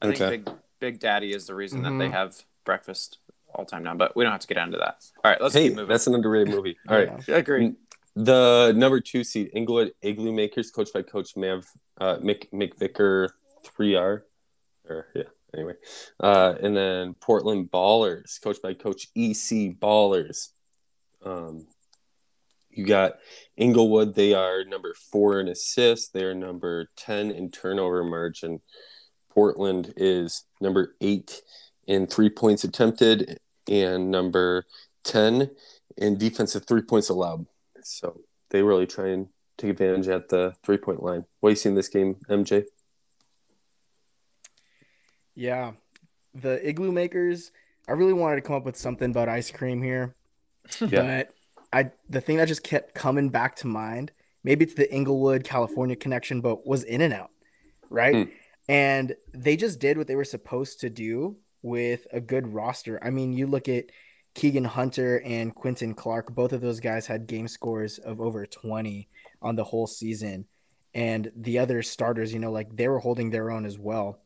[0.02, 0.38] I think Okay.
[0.38, 2.12] Big Big Daddy is the reason that they Mhm.
[2.12, 3.18] have breakfast
[3.56, 3.96] all time now.
[3.96, 5.04] But we don't have to get into that.
[5.24, 5.90] All right, let's hey, keep moving.
[5.90, 6.78] that's an underrated movie.
[6.90, 7.12] All right.
[7.28, 7.36] Yeah.
[7.36, 7.74] I agree.
[8.16, 11.66] The number two seed, Inglewood Igloo Makers, coached by Coach Mav
[12.00, 13.30] uh, Mick McVicker,
[13.64, 14.26] three R,
[14.88, 15.24] or yeah.
[15.56, 15.74] Anyway,
[16.20, 20.50] uh, and then Portland Ballers, coached by Coach EC Ballers.
[21.24, 21.68] Um,
[22.78, 23.14] you got
[23.56, 24.16] Inglewood.
[24.16, 26.10] They are number four in assists.
[26.10, 28.62] They are number ten in turnover margin.
[29.30, 31.42] Portland is number eight
[31.88, 34.66] in three points attempted and number
[35.04, 35.52] ten
[35.98, 37.46] in defensive three points allowed.
[37.84, 41.26] So they really try and take advantage at the three point line.
[41.40, 42.66] What do you see in this game, MJ?
[45.36, 45.74] Yeah.
[46.34, 47.52] The igloo makers,
[47.88, 50.16] I really wanted to come up with something about ice cream here.
[50.82, 51.24] Yeah.
[51.26, 51.34] But
[51.74, 54.12] I the thing that just kept coming back to mind,
[54.44, 57.32] maybe it's the Inglewood, California connection, but was in and out.
[57.90, 58.28] Right.
[58.28, 58.32] Hmm.
[58.70, 63.00] And they just did what they were supposed to do with a good roster.
[63.04, 63.86] I mean, you look at
[64.36, 69.10] Keegan Hunter and Quentin Clark, both of those guys had game scores of over 20
[69.42, 70.46] on the whole season.
[70.94, 74.20] And the other starters, you know, like they were holding their own as well.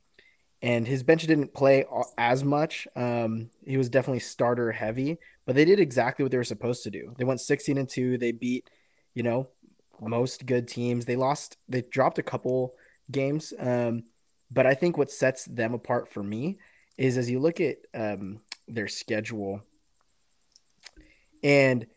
[0.61, 1.85] And his bench didn't play
[2.17, 2.87] as much.
[2.95, 6.91] Um, he was definitely starter heavy, but they did exactly what they were supposed to
[6.91, 7.15] do.
[7.17, 8.19] They went 16 and 2.
[8.19, 8.69] They beat,
[9.15, 9.47] you know,
[9.99, 11.05] most good teams.
[11.05, 12.75] They lost, they dropped a couple
[13.09, 13.53] games.
[13.57, 14.03] Um,
[14.51, 16.59] but I think what sets them apart for me
[16.97, 19.61] is as you look at um, their schedule,
[21.43, 21.87] and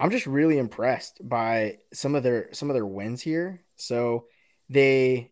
[0.00, 3.62] I'm just really impressed by some of their some of their wins here.
[3.76, 4.26] So
[4.68, 5.30] they,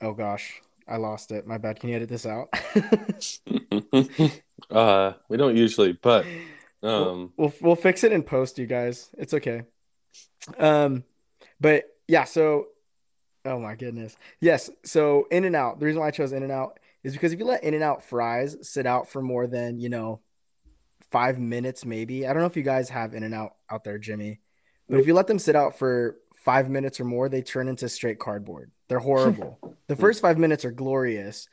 [0.00, 1.46] oh gosh, I lost it.
[1.46, 1.80] My bad.
[1.80, 2.48] Can you edit this out?
[4.70, 6.26] uh, we don't usually, but
[6.82, 9.10] um, we'll we'll fix it in post, you guys.
[9.16, 9.62] It's okay.
[10.58, 11.04] Um,
[11.60, 12.66] but yeah, so
[13.44, 14.70] oh my goodness, yes.
[14.84, 15.80] So In and Out.
[15.80, 17.82] The reason why I chose In and Out is because if you let In and
[17.82, 20.20] Out fries sit out for more than you know
[21.10, 23.98] five minutes, maybe I don't know if you guys have In and Out out there,
[23.98, 24.40] Jimmy,
[24.88, 27.88] but if you let them sit out for five minutes or more, they turn into
[27.88, 28.70] straight cardboard.
[28.94, 29.58] They're horrible.
[29.88, 31.48] the first five minutes are glorious,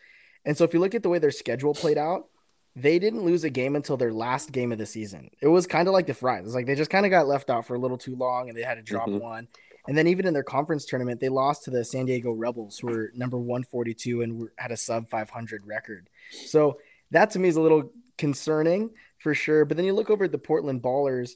[0.45, 2.27] and so if you look at the way their schedule played out
[2.75, 5.29] they didn't lose a game until their last game of the season.
[5.41, 6.45] It was kind of like the Fries.
[6.45, 8.57] It's like they just kind of got left out for a little too long and
[8.57, 9.19] they had to drop Mhm.
[9.19, 9.49] one.
[9.89, 12.87] And then even in their conference tournament, they lost to the San Diego Rebels, who
[12.87, 16.09] were number 142 and were, had a sub 500 record.
[16.31, 19.65] So that to me is a little concerning for sure.
[19.65, 21.31] But then you look over at the Portland Ballers,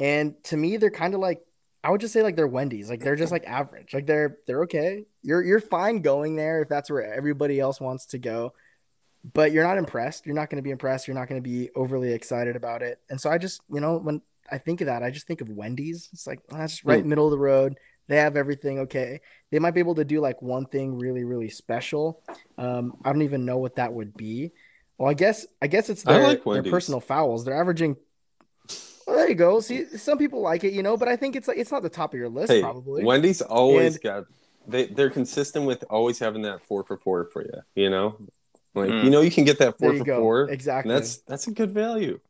[0.00, 1.42] and to me, they're kind of like
[1.84, 2.88] I would just say like they're Wendy's.
[2.88, 3.92] Like they're just like average.
[3.92, 5.04] Like they're they're okay.
[5.22, 8.54] You're you're fine going there if that's where everybody else wants to go.
[9.34, 10.26] But you're not impressed.
[10.26, 11.06] You're not going to be impressed.
[11.06, 12.98] You're not going to be overly excited about it.
[13.08, 15.48] And so I just, you know, when I think of that, I just think of
[15.48, 16.08] Wendy's.
[16.12, 17.08] It's like that's right mm.
[17.08, 17.76] middle of the road.
[18.08, 19.20] They have everything okay.
[19.50, 22.20] They might be able to do like one thing really, really special.
[22.58, 24.52] Um, I don't even know what that would be.
[24.98, 27.44] Well, I guess I guess it's their, like their personal fouls.
[27.44, 27.96] They're averaging
[29.06, 29.60] well, there you go.
[29.60, 31.88] See, some people like it, you know, but I think it's like it's not the
[31.88, 32.52] top of your list.
[32.52, 33.04] Hey, probably.
[33.04, 34.24] Wendy's always and, got
[34.66, 37.62] they they're consistent with always having that four for four for you.
[37.74, 38.16] You know,
[38.74, 39.04] like mm.
[39.04, 40.20] you know you can get that four for go.
[40.20, 40.50] four.
[40.50, 40.92] Exactly.
[40.92, 42.20] That's that's a good value.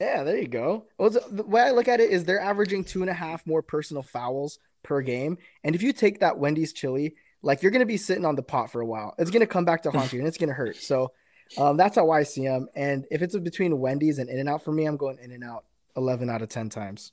[0.00, 0.84] Yeah, there you go.
[0.96, 3.62] Well, the way I look at it is they're averaging two and a half more
[3.62, 7.96] personal fouls per game, and if you take that Wendy's chili, like you're gonna be
[7.96, 9.14] sitting on the pot for a while.
[9.18, 10.76] It's gonna come back to haunt you, and it's gonna hurt.
[10.76, 11.12] So
[11.56, 12.68] um, that's how I see them.
[12.74, 15.44] And if it's between Wendy's and In and Out for me, I'm going In and
[15.44, 15.64] Out
[15.96, 17.12] 11 out of 10 times.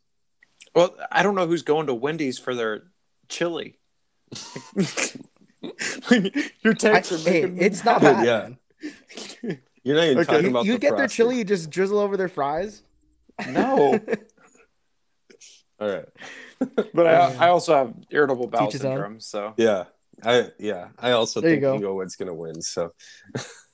[0.73, 2.83] Well, I don't know who's going to Wendy's for their
[3.29, 3.79] chili.
[6.61, 8.25] Your takes are making hey, it's not bad.
[8.25, 8.49] Yeah.
[9.83, 10.33] You're not even okay.
[10.33, 12.81] talking about you, the get their chili, you just drizzle over their fries.
[13.47, 13.99] No.
[15.79, 16.05] All right.
[16.93, 19.85] but I, I also have irritable bowel syndrome, so yeah,
[20.23, 21.79] I yeah, I also there think you go.
[21.79, 22.61] Eaglewood's gonna win.
[22.61, 22.93] So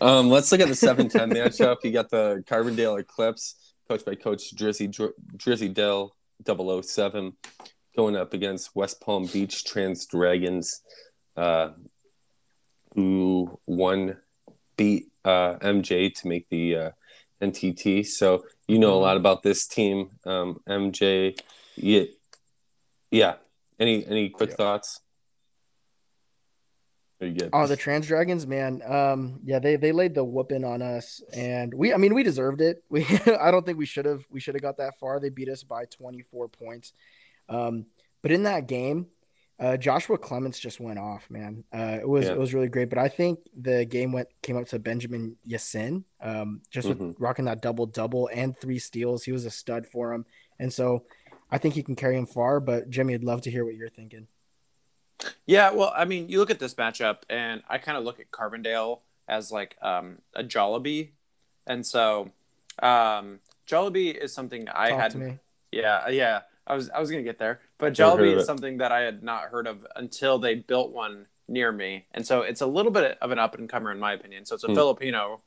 [0.00, 1.76] um, let's look at the 7-10 matchup.
[1.84, 4.88] You got the Carbondale Eclipse, coached by Coach Drizzy
[5.36, 7.36] Drizzy Dell 007,
[7.96, 10.80] going up against West Palm Beach Trans Dragons,
[11.36, 11.70] uh,
[12.94, 14.16] who won
[14.76, 16.90] beat uh, MJ to make the uh,
[17.42, 18.06] NTT.
[18.06, 21.38] So you know a lot about this team, um, MJ.
[21.76, 22.04] Yeah,
[23.10, 23.34] yeah.
[23.78, 24.56] Any any quick yeah.
[24.56, 25.01] thoughts?
[27.52, 28.82] Oh, the Trans Dragons, man.
[28.84, 32.60] Um, yeah, they they laid the whooping on us, and we, I mean, we deserved
[32.60, 32.82] it.
[32.90, 33.06] We,
[33.40, 34.24] I don't think we should have.
[34.30, 35.20] We should have got that far.
[35.20, 36.92] They beat us by 24 points.
[37.48, 37.86] Um,
[38.22, 39.06] but in that game,
[39.58, 41.64] uh, Joshua Clements just went off, man.
[41.72, 42.32] Uh, it was yeah.
[42.32, 42.88] it was really great.
[42.88, 47.08] But I think the game went came up to Benjamin Yassin, um, just mm-hmm.
[47.08, 49.22] with rocking that double double and three steals.
[49.22, 50.26] He was a stud for him,
[50.58, 51.04] and so
[51.50, 52.58] I think he can carry him far.
[52.58, 54.26] But Jimmy, I'd love to hear what you're thinking.
[55.46, 58.30] Yeah, well, I mean, you look at this matchup, and I kind of look at
[58.30, 61.10] Carbondale as like um, a Jollibee,
[61.66, 62.30] and so
[62.82, 65.38] um, Jollibee is something I Talk had.
[65.70, 69.00] Yeah, yeah, I was I was gonna get there, but Jollibee is something that I
[69.00, 72.92] had not heard of until they built one near me, and so it's a little
[72.92, 74.44] bit of an up and comer in my opinion.
[74.44, 74.74] So it's a hmm.
[74.74, 75.40] Filipino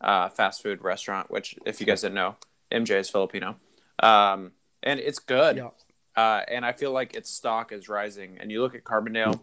[0.00, 2.36] uh, fast food restaurant, which if you guys didn't know,
[2.70, 3.56] MJ is Filipino,
[4.00, 5.56] um, and it's good.
[5.56, 5.70] Yeah.
[6.16, 8.38] Uh, and I feel like its stock is rising.
[8.40, 9.40] And you look at Carbondale,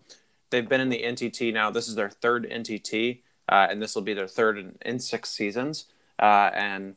[0.49, 1.71] they've been in the NTT now.
[1.71, 5.29] This is their third NTT, uh, and this will be their third in, in six
[5.29, 5.85] seasons.
[6.19, 6.95] Uh, and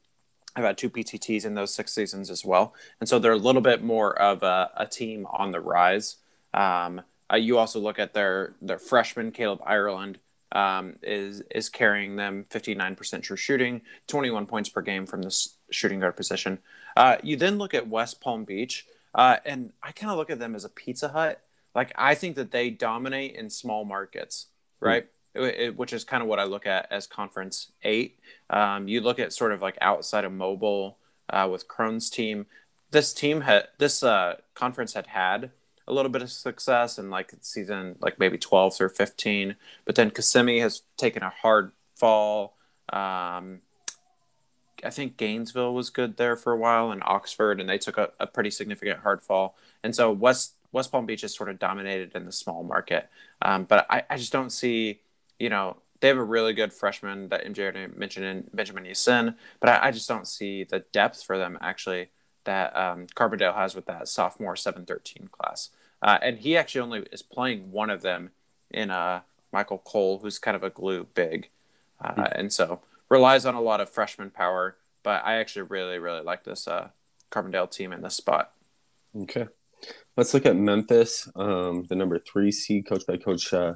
[0.55, 2.75] I've had two PTTs in those six seasons as well.
[3.01, 6.17] And so they're a little bit more of a, a team on the rise.
[6.53, 10.19] Um, uh, you also look at their their freshman Caleb Ireland
[10.53, 16.01] um, is is carrying them 59% true shooting, 21 points per game from the shooting
[16.01, 16.59] guard position.
[16.97, 20.39] Uh, you then look at West Palm Beach, uh, and I kind of look at
[20.39, 21.43] them as a Pizza Hut.
[21.75, 24.47] Like I think that they dominate in small markets,
[24.81, 24.87] hmm.
[24.87, 25.05] right?
[25.05, 25.09] Mm.
[25.35, 28.19] It, it, which is kind of what I look at as Conference Eight.
[28.51, 30.99] Um, you look at sort of like outside of mobile
[31.31, 32.47] uh, with Crohn's team.
[32.91, 35.51] This team had this uh, conference had had
[35.89, 40.11] a little bit of success in like season like maybe 12 or 15, but then
[40.11, 42.57] Kissimmee has taken a hard fall.
[42.93, 43.61] Um,
[44.85, 48.11] I think Gainesville was good there for a while, and Oxford, and they took a,
[48.19, 49.57] a pretty significant hard fall.
[49.83, 53.09] And so West West Palm Beach is sort of dominated in the small market.
[53.43, 55.01] Um, but I, I just don't see,
[55.39, 59.69] you know, they have a really good freshman that MJ mentioned in Benjamin Yassin, but
[59.69, 62.09] I, I, just don't see the depth for them actually
[62.45, 65.71] that um, Carbondale has with that sophomore 713 class.
[66.03, 68.31] Uh, and he actually only is playing one of them
[68.71, 69.21] in uh,
[69.53, 71.51] Michael Cole, who's kind of a glue big.
[72.01, 72.23] Uh, mm-hmm.
[72.35, 72.81] And so
[73.13, 76.89] relies on a lot of freshman power, but I actually really, really like this uh,
[77.31, 78.53] Carbondale team in this spot.
[79.15, 79.49] Okay.
[80.17, 83.75] Let's look at Memphis, um, the number three seed, coached by Coach uh,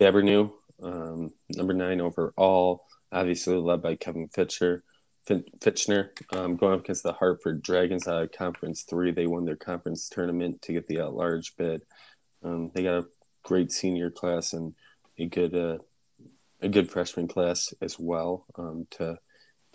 [0.00, 0.50] Babernew,
[0.82, 4.82] um, number nine overall, obviously led by Kevin Fitcher.
[5.28, 9.12] Fitchner um, going up against the Hartford Dragons out of Conference Three.
[9.12, 11.82] They won their conference tournament to get the at-large bid.
[12.42, 13.06] Um, they got a
[13.44, 14.74] great senior class and
[15.18, 15.78] a good uh,
[16.62, 19.18] a good freshman class as well um, to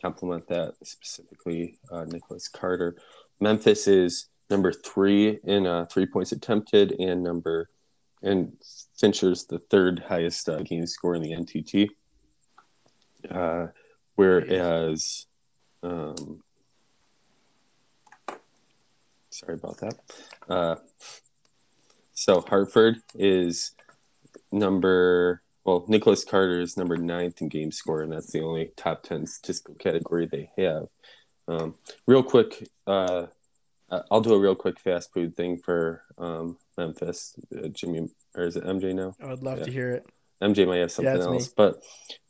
[0.02, 2.96] complement that specifically uh, Nicholas Carter.
[3.40, 7.70] Memphis is number three in uh, three points attempted and number
[8.24, 8.54] and
[9.00, 11.90] Fincher's the third highest uh, game score in the NTT.
[13.30, 13.68] Uh,
[14.16, 15.28] whereas,
[15.84, 16.42] um,
[19.30, 20.00] sorry about that.
[20.50, 20.76] Uh,
[22.14, 23.74] so Hartford is
[24.52, 29.04] number well, Nicholas Carter is number ninth in game score, and that's the only top
[29.04, 30.88] ten statistical category they have.
[31.50, 31.76] Um,
[32.08, 33.28] real quick, uh,
[34.10, 37.36] I'll do a real quick fast food thing for um, Memphis.
[37.54, 39.14] Uh, Jimmy, or is it MJ now?
[39.22, 39.66] I would love yeah.
[39.66, 40.06] to hear it.
[40.42, 41.54] MJ might have something yeah, else, me.
[41.58, 41.84] but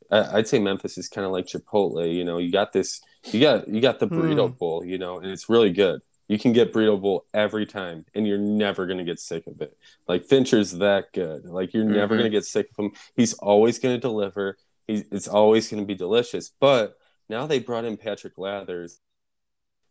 [0.09, 2.11] I, would say Memphis is kind of like Chipotle.
[2.11, 4.57] You know, you got this, you got you got the burrito mm.
[4.57, 6.01] bowl, you know, and it's really good.
[6.27, 9.77] You can get burrito bowl every time, and you're never gonna get sick of it.
[10.07, 11.45] Like Fincher's that good.
[11.45, 11.93] Like you're mm-hmm.
[11.93, 12.91] never gonna get sick of him.
[13.15, 14.57] He's always gonna deliver.
[14.87, 16.51] He's it's always gonna be delicious.
[16.59, 16.97] But
[17.29, 18.99] now they brought in Patrick Lathers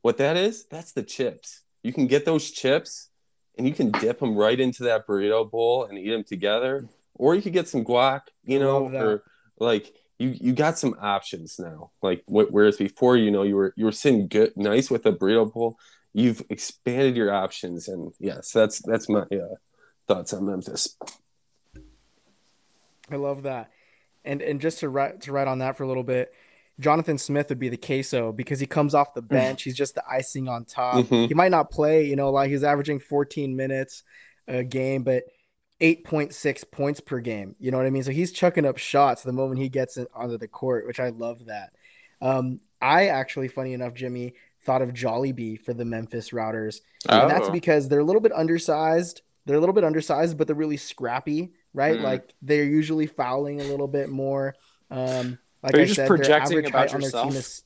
[0.07, 1.63] what that is, that's the chips.
[1.83, 3.11] You can get those chips
[3.59, 6.89] and you can dip them right into that burrito bowl and eat them together.
[7.15, 9.25] Or you could get some guac, you know, or
[9.59, 11.91] like you you got some options now.
[12.03, 15.53] Like whereas before, you know, you were you were sitting good nice with a burrito
[15.53, 15.77] bowl.
[16.17, 19.57] You've expanded your options, and yes, that's that's my uh,
[20.09, 20.97] thoughts on Memphis.
[23.11, 23.71] I love that,
[24.25, 26.33] and and just to write to write on that for a little bit,
[26.81, 29.29] Jonathan Smith would be the queso because he comes off the mm.
[29.29, 29.63] bench.
[29.63, 31.05] He's just the icing on top.
[31.05, 31.27] Mm-hmm.
[31.27, 34.03] He might not play, you know, like he's averaging 14 minutes
[34.49, 35.25] a game, but
[35.83, 37.57] 8.6 points per game.
[37.59, 38.05] You know what I mean?
[38.05, 41.45] So he's chucking up shots the moment he gets onto the court, which I love
[41.45, 41.75] that.
[42.23, 44.35] Um, I actually, funny enough, Jimmy,
[44.67, 46.81] thought of Jollibee for the Memphis Routers.
[47.09, 47.23] Oh.
[47.23, 49.23] And that's because they're a little bit undersized.
[49.47, 51.99] They're a little bit undersized, but they're really scrappy, right?
[51.99, 52.03] Mm.
[52.03, 54.57] Like they're usually fouling a little bit more.
[54.91, 57.35] Um, like Are I just said, projecting about yourself?
[57.35, 57.63] Is...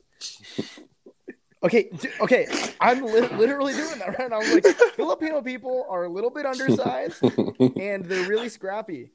[1.63, 2.47] okay, okay,
[2.81, 4.41] I'm li- literally doing that right now.
[4.41, 7.23] I'm like, Filipino people are a little bit undersized
[7.77, 9.11] and they're really scrappy.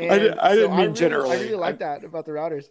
[0.00, 1.36] And I, I didn't mean I really, generally.
[1.36, 2.66] I really like that about the Routers.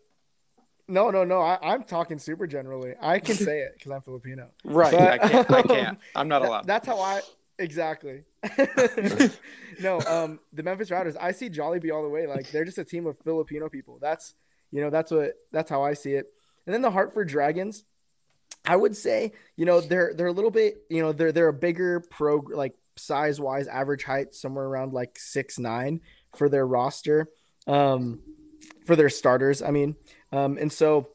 [0.88, 1.42] No, no, no.
[1.42, 2.94] I, am talking super generally.
[3.02, 4.50] I can say it because I'm Filipino.
[4.64, 4.92] Right.
[4.92, 5.52] But, I can't.
[5.52, 6.00] I can't.
[6.16, 6.62] I'm not allowed.
[6.62, 7.22] That, that's how I
[7.58, 8.24] exactly.
[9.80, 11.16] no, um, the Memphis Routers.
[11.20, 12.28] I see Jollibee all the way.
[12.28, 13.98] Like they're just a team of Filipino people.
[14.00, 14.36] That's
[14.72, 16.32] you know, that's what that's how I see it.
[16.66, 17.84] And then the Hartford Dragons,
[18.66, 21.54] I would say, you know, they're they're a little bit, you know, they're they're a
[21.54, 26.02] bigger pro like size wise, average height somewhere around like six nine
[26.36, 27.30] for their roster,
[27.68, 28.20] um,
[28.86, 29.62] for their starters.
[29.62, 29.96] I mean,
[30.32, 31.10] um, and so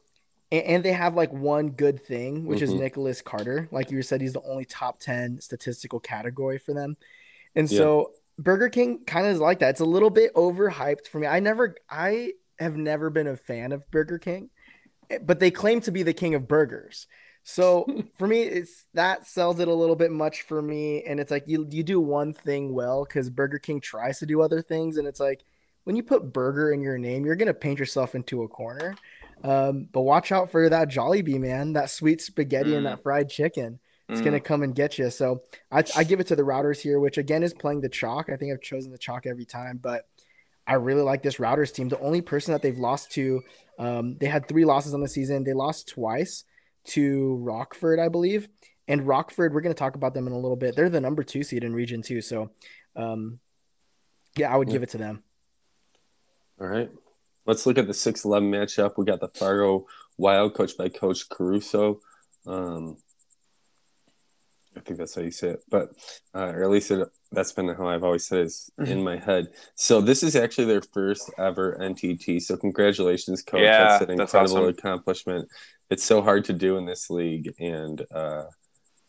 [0.51, 2.73] and, and they have like one good thing, which mm-hmm.
[2.73, 3.67] is Nicholas Carter.
[3.71, 6.97] Like you said, he's the only top ten statistical category for them,
[7.55, 7.77] and yeah.
[7.77, 9.71] so Burger King kind of is like that.
[9.71, 11.27] It's a little bit overhyped for me.
[11.27, 14.49] I never, I have never been a fan of Burger King,
[15.09, 17.07] eh, but they claim to be the king of burgers.
[17.43, 17.85] So
[18.17, 21.03] for me, it's that sells it a little bit much for me.
[21.03, 24.41] And it's like you you do one thing well because Burger King tries to do
[24.41, 25.43] other things, and it's like
[25.83, 28.95] when you put burger in your name, you're gonna paint yourself into a corner.
[29.43, 32.77] Um, but watch out for that Jollibee man, that sweet spaghetti mm.
[32.77, 33.03] and that mm.
[33.03, 33.79] fried chicken.
[34.07, 34.25] It's mm.
[34.25, 35.09] gonna come and get you.
[35.09, 38.29] So I, I give it to the Routers here, which again is playing the chalk.
[38.29, 40.07] I think I've chosen the chalk every time, but
[40.67, 41.89] I really like this Routers team.
[41.89, 43.41] The only person that they've lost to,
[43.79, 45.43] um, they had three losses on the season.
[45.43, 46.43] They lost twice
[46.85, 48.47] to Rockford, I believe.
[48.87, 50.75] And Rockford, we're going to talk about them in a little bit.
[50.75, 52.21] They're the number two seed in Region Two.
[52.21, 52.51] So,
[52.95, 53.39] um,
[54.37, 54.73] yeah, I would yeah.
[54.73, 55.23] give it to them.
[56.61, 56.91] All right.
[57.47, 58.93] Let's look at the 6 11 matchup.
[58.97, 62.01] We got the Fargo Wild, coached by Coach Caruso.
[62.45, 62.97] Um,
[64.77, 65.89] I think that's how you say it, but
[66.35, 69.03] uh, or at least it, that's been how I've always said it is in mm-hmm.
[69.03, 69.47] my head.
[69.75, 72.41] So this is actually their first ever NTT.
[72.41, 73.61] So congratulations, coach!
[73.61, 74.69] Yeah, that's an that's incredible awesome.
[74.69, 75.49] accomplishment.
[75.89, 78.45] It's so hard to do in this league, and uh,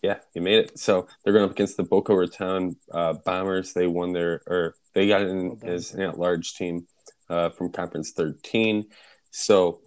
[0.03, 0.79] yeah, you made it.
[0.79, 3.73] So they're going up against the Boca Raton uh, Bombers.
[3.73, 6.89] They won their or they got in as an at-large team
[7.33, 8.87] uh, from Conference 13.
[9.31, 9.81] So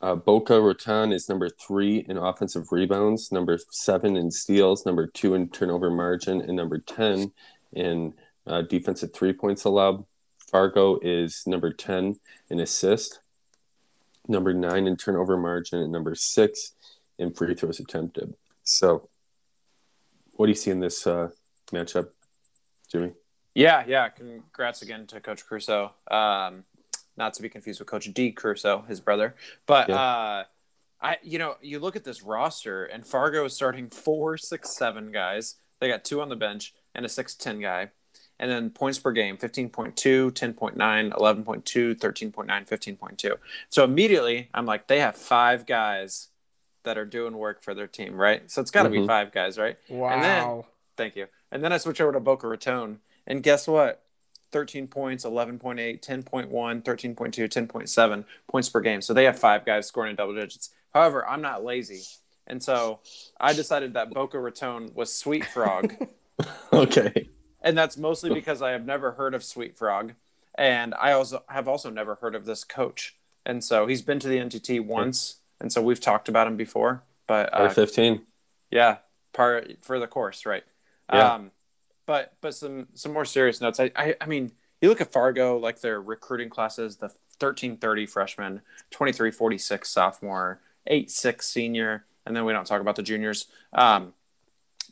[0.00, 5.34] uh, Boca Raton is number three in offensive rebounds, number seven in steals, number two
[5.34, 7.32] in turnover margin, and number 10
[7.72, 8.14] in
[8.46, 10.04] uh, defensive three points allowed.
[10.50, 12.16] Fargo is number 10
[12.50, 13.20] in assist,
[14.28, 16.74] number nine in turnover margin, and number six
[17.18, 18.34] in free throws attempted.
[18.62, 19.08] So,
[20.32, 21.28] what do you see in this uh,
[21.72, 22.08] matchup,
[22.90, 23.12] Jimmy?
[23.54, 24.08] Yeah, yeah.
[24.08, 25.92] Congrats again to Coach Crusoe.
[26.10, 26.64] Um,
[27.16, 29.34] not to be confused with Coach D Crusoe, his brother.
[29.66, 29.96] But yeah.
[29.96, 30.44] uh,
[31.00, 35.12] I, you know, you look at this roster, and Fargo is starting four, six, seven
[35.12, 35.56] guys.
[35.80, 37.90] They got two on the bench and a six ten guy.
[38.38, 43.36] And then points per game 15.2, 10.9, 11.2, 13.9, 15.2.
[43.68, 46.28] So immediately I'm like, they have five guys
[46.82, 48.50] that are doing work for their team, right?
[48.50, 49.02] So it's got to mm-hmm.
[49.02, 49.76] be five guys, right?
[49.88, 50.08] Wow.
[50.08, 50.62] And then,
[50.96, 51.26] thank you.
[51.52, 52.98] And then I switch over to Boca Raton.
[53.26, 54.02] And guess what?
[54.50, 56.50] 13 points, 11.8, 10.1,
[56.82, 59.00] 13.2, 10.7 points per game.
[59.00, 60.70] So they have five guys scoring in double digits.
[60.92, 62.02] However, I'm not lazy,
[62.46, 63.00] and so
[63.40, 65.94] I decided that Boca Raton was Sweet Frog,
[66.72, 67.30] Okay.
[67.62, 70.12] and that's mostly because I have never heard of Sweet Frog,
[70.54, 73.16] and I also have also never heard of this coach,
[73.46, 77.02] and so he's been to the NTT once, and so we've talked about him before,
[77.26, 78.20] but uh, 15.
[78.70, 78.98] yeah,
[79.32, 80.64] Part for the course, right?
[81.10, 81.32] Yeah.
[81.36, 81.52] Um,
[82.06, 83.80] but but some some more serious notes.
[83.80, 88.06] I, I I mean, you look at Fargo, like their recruiting classes, the thirteen thirty
[88.06, 92.96] freshman, twenty three forty six sophomore, eight six senior, and then we don't talk about
[92.96, 93.46] the juniors.
[93.72, 94.14] Um,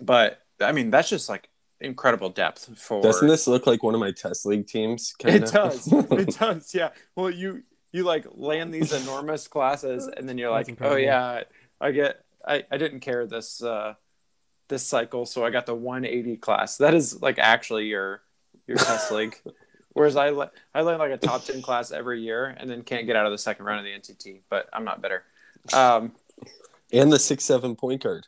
[0.00, 1.48] but I mean, that's just like
[1.80, 3.02] incredible depth for.
[3.02, 5.14] Doesn't this look like one of my test league teams?
[5.20, 5.50] It kinda?
[5.50, 5.92] does.
[6.12, 6.74] It does.
[6.74, 6.90] Yeah.
[7.16, 11.42] Well, you you like land these enormous classes, and then you're That's like, oh yeah,
[11.80, 12.24] I get.
[12.46, 13.94] I I didn't care this uh
[14.70, 16.78] this cycle, so I got the 180 class.
[16.78, 18.22] That is like actually your
[18.66, 19.36] your test league.
[19.92, 23.06] Whereas I le- I land like a top 10 class every year, and then can't
[23.06, 24.40] get out of the second round of the NTT.
[24.48, 25.24] But I'm not bitter.
[25.74, 26.12] Um,
[26.92, 28.26] and the six seven point guard.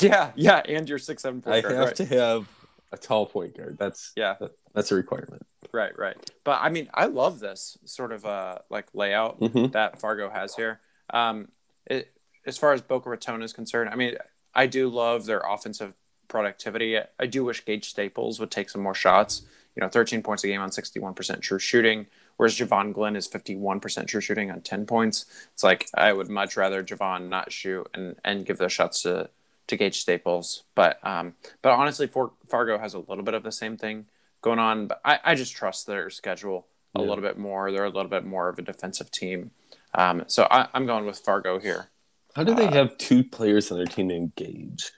[0.00, 1.96] yeah, yeah, and your six seven I point guard, have right?
[1.96, 2.48] to have
[2.92, 3.76] a tall point guard.
[3.78, 4.36] That's Yeah.
[4.74, 5.44] that's a requirement.
[5.72, 6.16] Right, right.
[6.44, 9.72] But I mean, I love this sort of uh like layout Mhm.
[9.72, 10.80] that Fargo has here.
[11.10, 11.48] Um,
[11.86, 12.10] it,
[12.46, 14.14] as far as Boca Raton is concerned, I mean,
[14.62, 15.94] I do love their offensive
[16.26, 16.98] productivity.
[17.18, 19.42] I do wish Gage Staples would take some more shots.
[19.76, 22.06] You know, 13 points a game on 61% true shooting,
[22.36, 25.26] whereas Javon Glenn is 51% true shooting on 10 points.
[25.54, 29.30] It's like I would much rather Javon not shoot and and give those shots to
[29.68, 30.64] to Gage Staples.
[30.74, 34.06] But um, but honestly, For, Fargo has a little bit of the same thing
[34.42, 34.88] going on.
[34.88, 37.08] But I, I just trust their schedule a Yeah.
[37.10, 37.70] little bit more.
[37.70, 39.52] They're a little bit more of a defensive team.
[39.94, 41.90] Um, so I, I'm going with Fargo here.
[42.38, 44.92] How do they Uh, have two players on their team named Gage?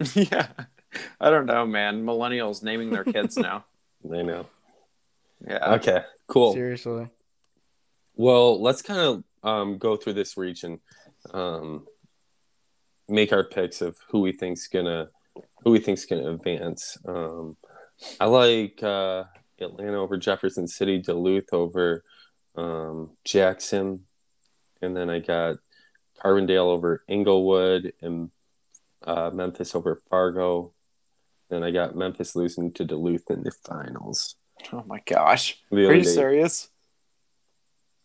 [0.16, 0.48] yeah.
[1.20, 2.04] I don't know, man.
[2.04, 3.64] Millennials naming their kids now.
[4.12, 4.46] I know.
[5.46, 5.74] Yeah.
[5.74, 6.52] Okay, cool.
[6.52, 7.08] Seriously.
[8.16, 10.80] Well, let's kind of um, go through this region,
[11.32, 11.86] um,
[13.08, 15.10] make our picks of who we think's gonna
[15.62, 16.98] who we think's gonna advance.
[17.06, 17.56] Um,
[18.18, 19.24] I like uh,
[19.60, 22.02] Atlanta over Jefferson City, Duluth over
[22.56, 24.06] um, Jackson,
[24.82, 25.58] and then I got
[26.22, 28.30] Carbondale over Inglewood and
[29.04, 30.72] uh, Memphis over Fargo.
[31.48, 34.36] Then I got Memphis losing to Duluth in the finals.
[34.72, 35.58] Oh my gosh.
[35.70, 36.10] The Are you day.
[36.10, 36.68] serious?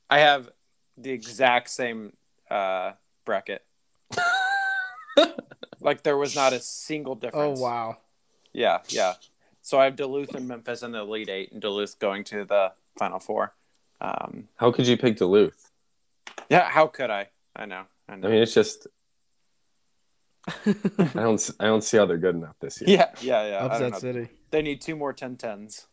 [0.10, 0.50] I have
[0.98, 2.14] the exact same
[2.50, 2.94] uh,
[3.26, 3.64] bracket.
[5.82, 7.60] like there was not a single difference.
[7.60, 7.98] Oh wow.
[8.54, 9.14] Yeah, yeah.
[9.62, 12.72] So I have Duluth and Memphis in the Elite Eight, and Duluth going to the
[12.98, 13.54] Final Four.
[14.00, 15.72] Um, How could you pick Duluth?
[16.50, 17.30] yeah, how could I?
[17.56, 17.84] I know.
[18.08, 18.28] I know.
[18.28, 18.88] I mean, it's just
[20.48, 22.98] I don't I don't see how they're good enough this year.
[22.98, 23.66] yeah, yeah, yeah.
[23.66, 23.98] Upset.
[23.98, 24.30] City.
[24.52, 25.86] They need two more 10 10s.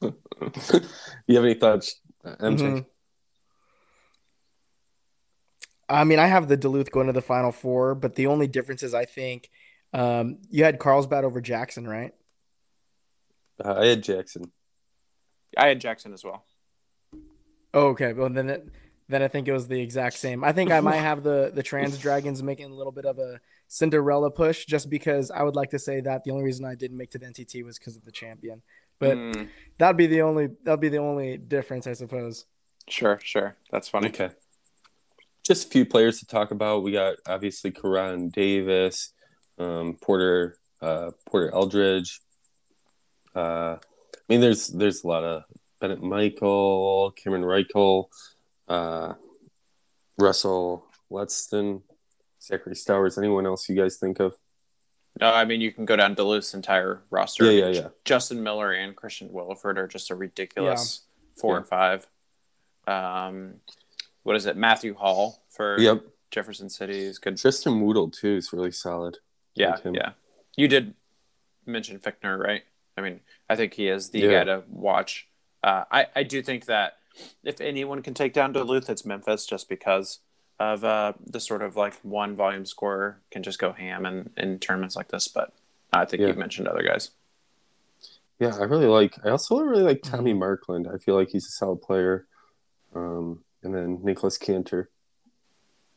[0.00, 2.58] you have any thoughts, MJ?
[2.58, 2.86] Mhm.
[5.88, 8.84] I mean, I have the Duluth going to the Final Four, but the only difference
[8.84, 9.50] is I think
[9.92, 12.14] um, you had Carlsbad over Jackson, right?
[13.62, 14.52] Uh, I had Jackson.
[15.58, 16.44] I had Jackson as well.
[17.74, 18.12] Oh, okay.
[18.12, 18.68] Well, then it,
[19.10, 20.42] then I think it was the exact same.
[20.44, 23.40] I think I might have the the Trans Dragons making a little bit of a
[23.68, 26.96] Cinderella push, just because I would like to say that the only reason I didn't
[26.96, 28.62] make to the NTT was because of the champion.
[28.98, 29.48] But Mm,
[29.78, 32.46] that'd be the only that'd be the only difference, I suppose.
[32.88, 33.56] sure, sure.
[33.70, 34.08] That's funny.
[34.08, 34.30] Okay.
[35.42, 36.82] Just a few players to talk about.
[36.82, 39.12] We got obviously Karan Davis,
[39.58, 42.20] um, Porter, uh, Porter Eldridge.
[43.34, 43.78] Uh, I
[44.28, 45.44] mean, there's there's a lot of
[45.80, 48.06] Bennett Michael, Cameron Reichel,
[48.70, 49.14] uh,
[50.18, 51.82] Russell Lutston,
[52.40, 53.18] Zachary Stowers.
[53.18, 54.36] Anyone else you guys think of?
[55.20, 57.44] No, I mean, you can go down Duluth's entire roster.
[57.50, 57.88] Yeah, yeah, yeah.
[58.04, 61.02] Justin Miller and Christian Williford are just a ridiculous
[61.36, 61.58] four Yeah.
[61.58, 62.06] and five.
[62.86, 63.54] Um,
[64.22, 64.56] what is it?
[64.56, 66.04] Matthew Hall for Yep.
[66.30, 67.36] Jefferson City is good.
[67.36, 69.18] Tristan Woodle too is really solid.
[69.54, 70.12] Yeah, like yeah.
[70.56, 70.94] You did
[71.66, 72.62] mention Fickner, right?
[72.96, 74.30] I mean, I think he is the Yeah.
[74.30, 75.28] guy to watch.
[75.62, 76.98] Uh, I I do think that
[77.44, 80.20] if anyone can take down Duluth, it's Memphis, just because
[80.58, 84.58] of uh, the sort of like one volume scorer can just go ham in, in
[84.58, 85.26] tournaments like this.
[85.28, 85.52] But
[85.92, 86.28] I think Yeah.
[86.28, 87.10] you mentioned other guys.
[88.38, 89.14] Yeah, I really like.
[89.24, 90.86] I also really like Tommy Markland.
[90.92, 92.26] I feel like he's a solid player.
[92.94, 94.90] Um, and then Nicholas Cantor.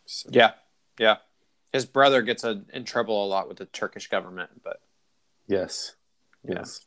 [0.05, 0.51] So, Yeah,
[0.99, 1.17] yeah.
[1.71, 4.81] His brother gets a, in trouble a lot with the Turkish government, but
[5.47, 5.95] yes,
[6.47, 6.55] Yeah.
[6.57, 6.85] yes.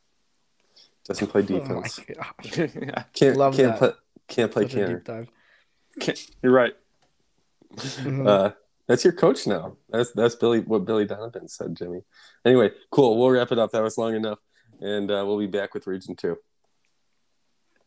[1.05, 1.99] Doesn't play Oh defense.
[1.99, 2.57] gosh.
[2.57, 3.79] yeah, can't Love can't that.
[3.79, 3.91] play
[4.27, 4.95] can't play Such a Cantor.
[4.95, 5.27] deep dive.
[6.43, 6.73] you're right.
[7.75, 8.27] Mhm.
[8.27, 8.51] Uh,
[8.87, 9.75] that's your coach now.
[9.89, 10.61] That's that's Billy.
[10.61, 12.01] What Billy Donovan said, Jimmy.
[12.45, 13.19] Anyway, cool.
[13.19, 13.71] We'll wrap it up.
[13.71, 14.39] That was long enough,
[14.79, 16.37] and uh, we'll be back with Region Two.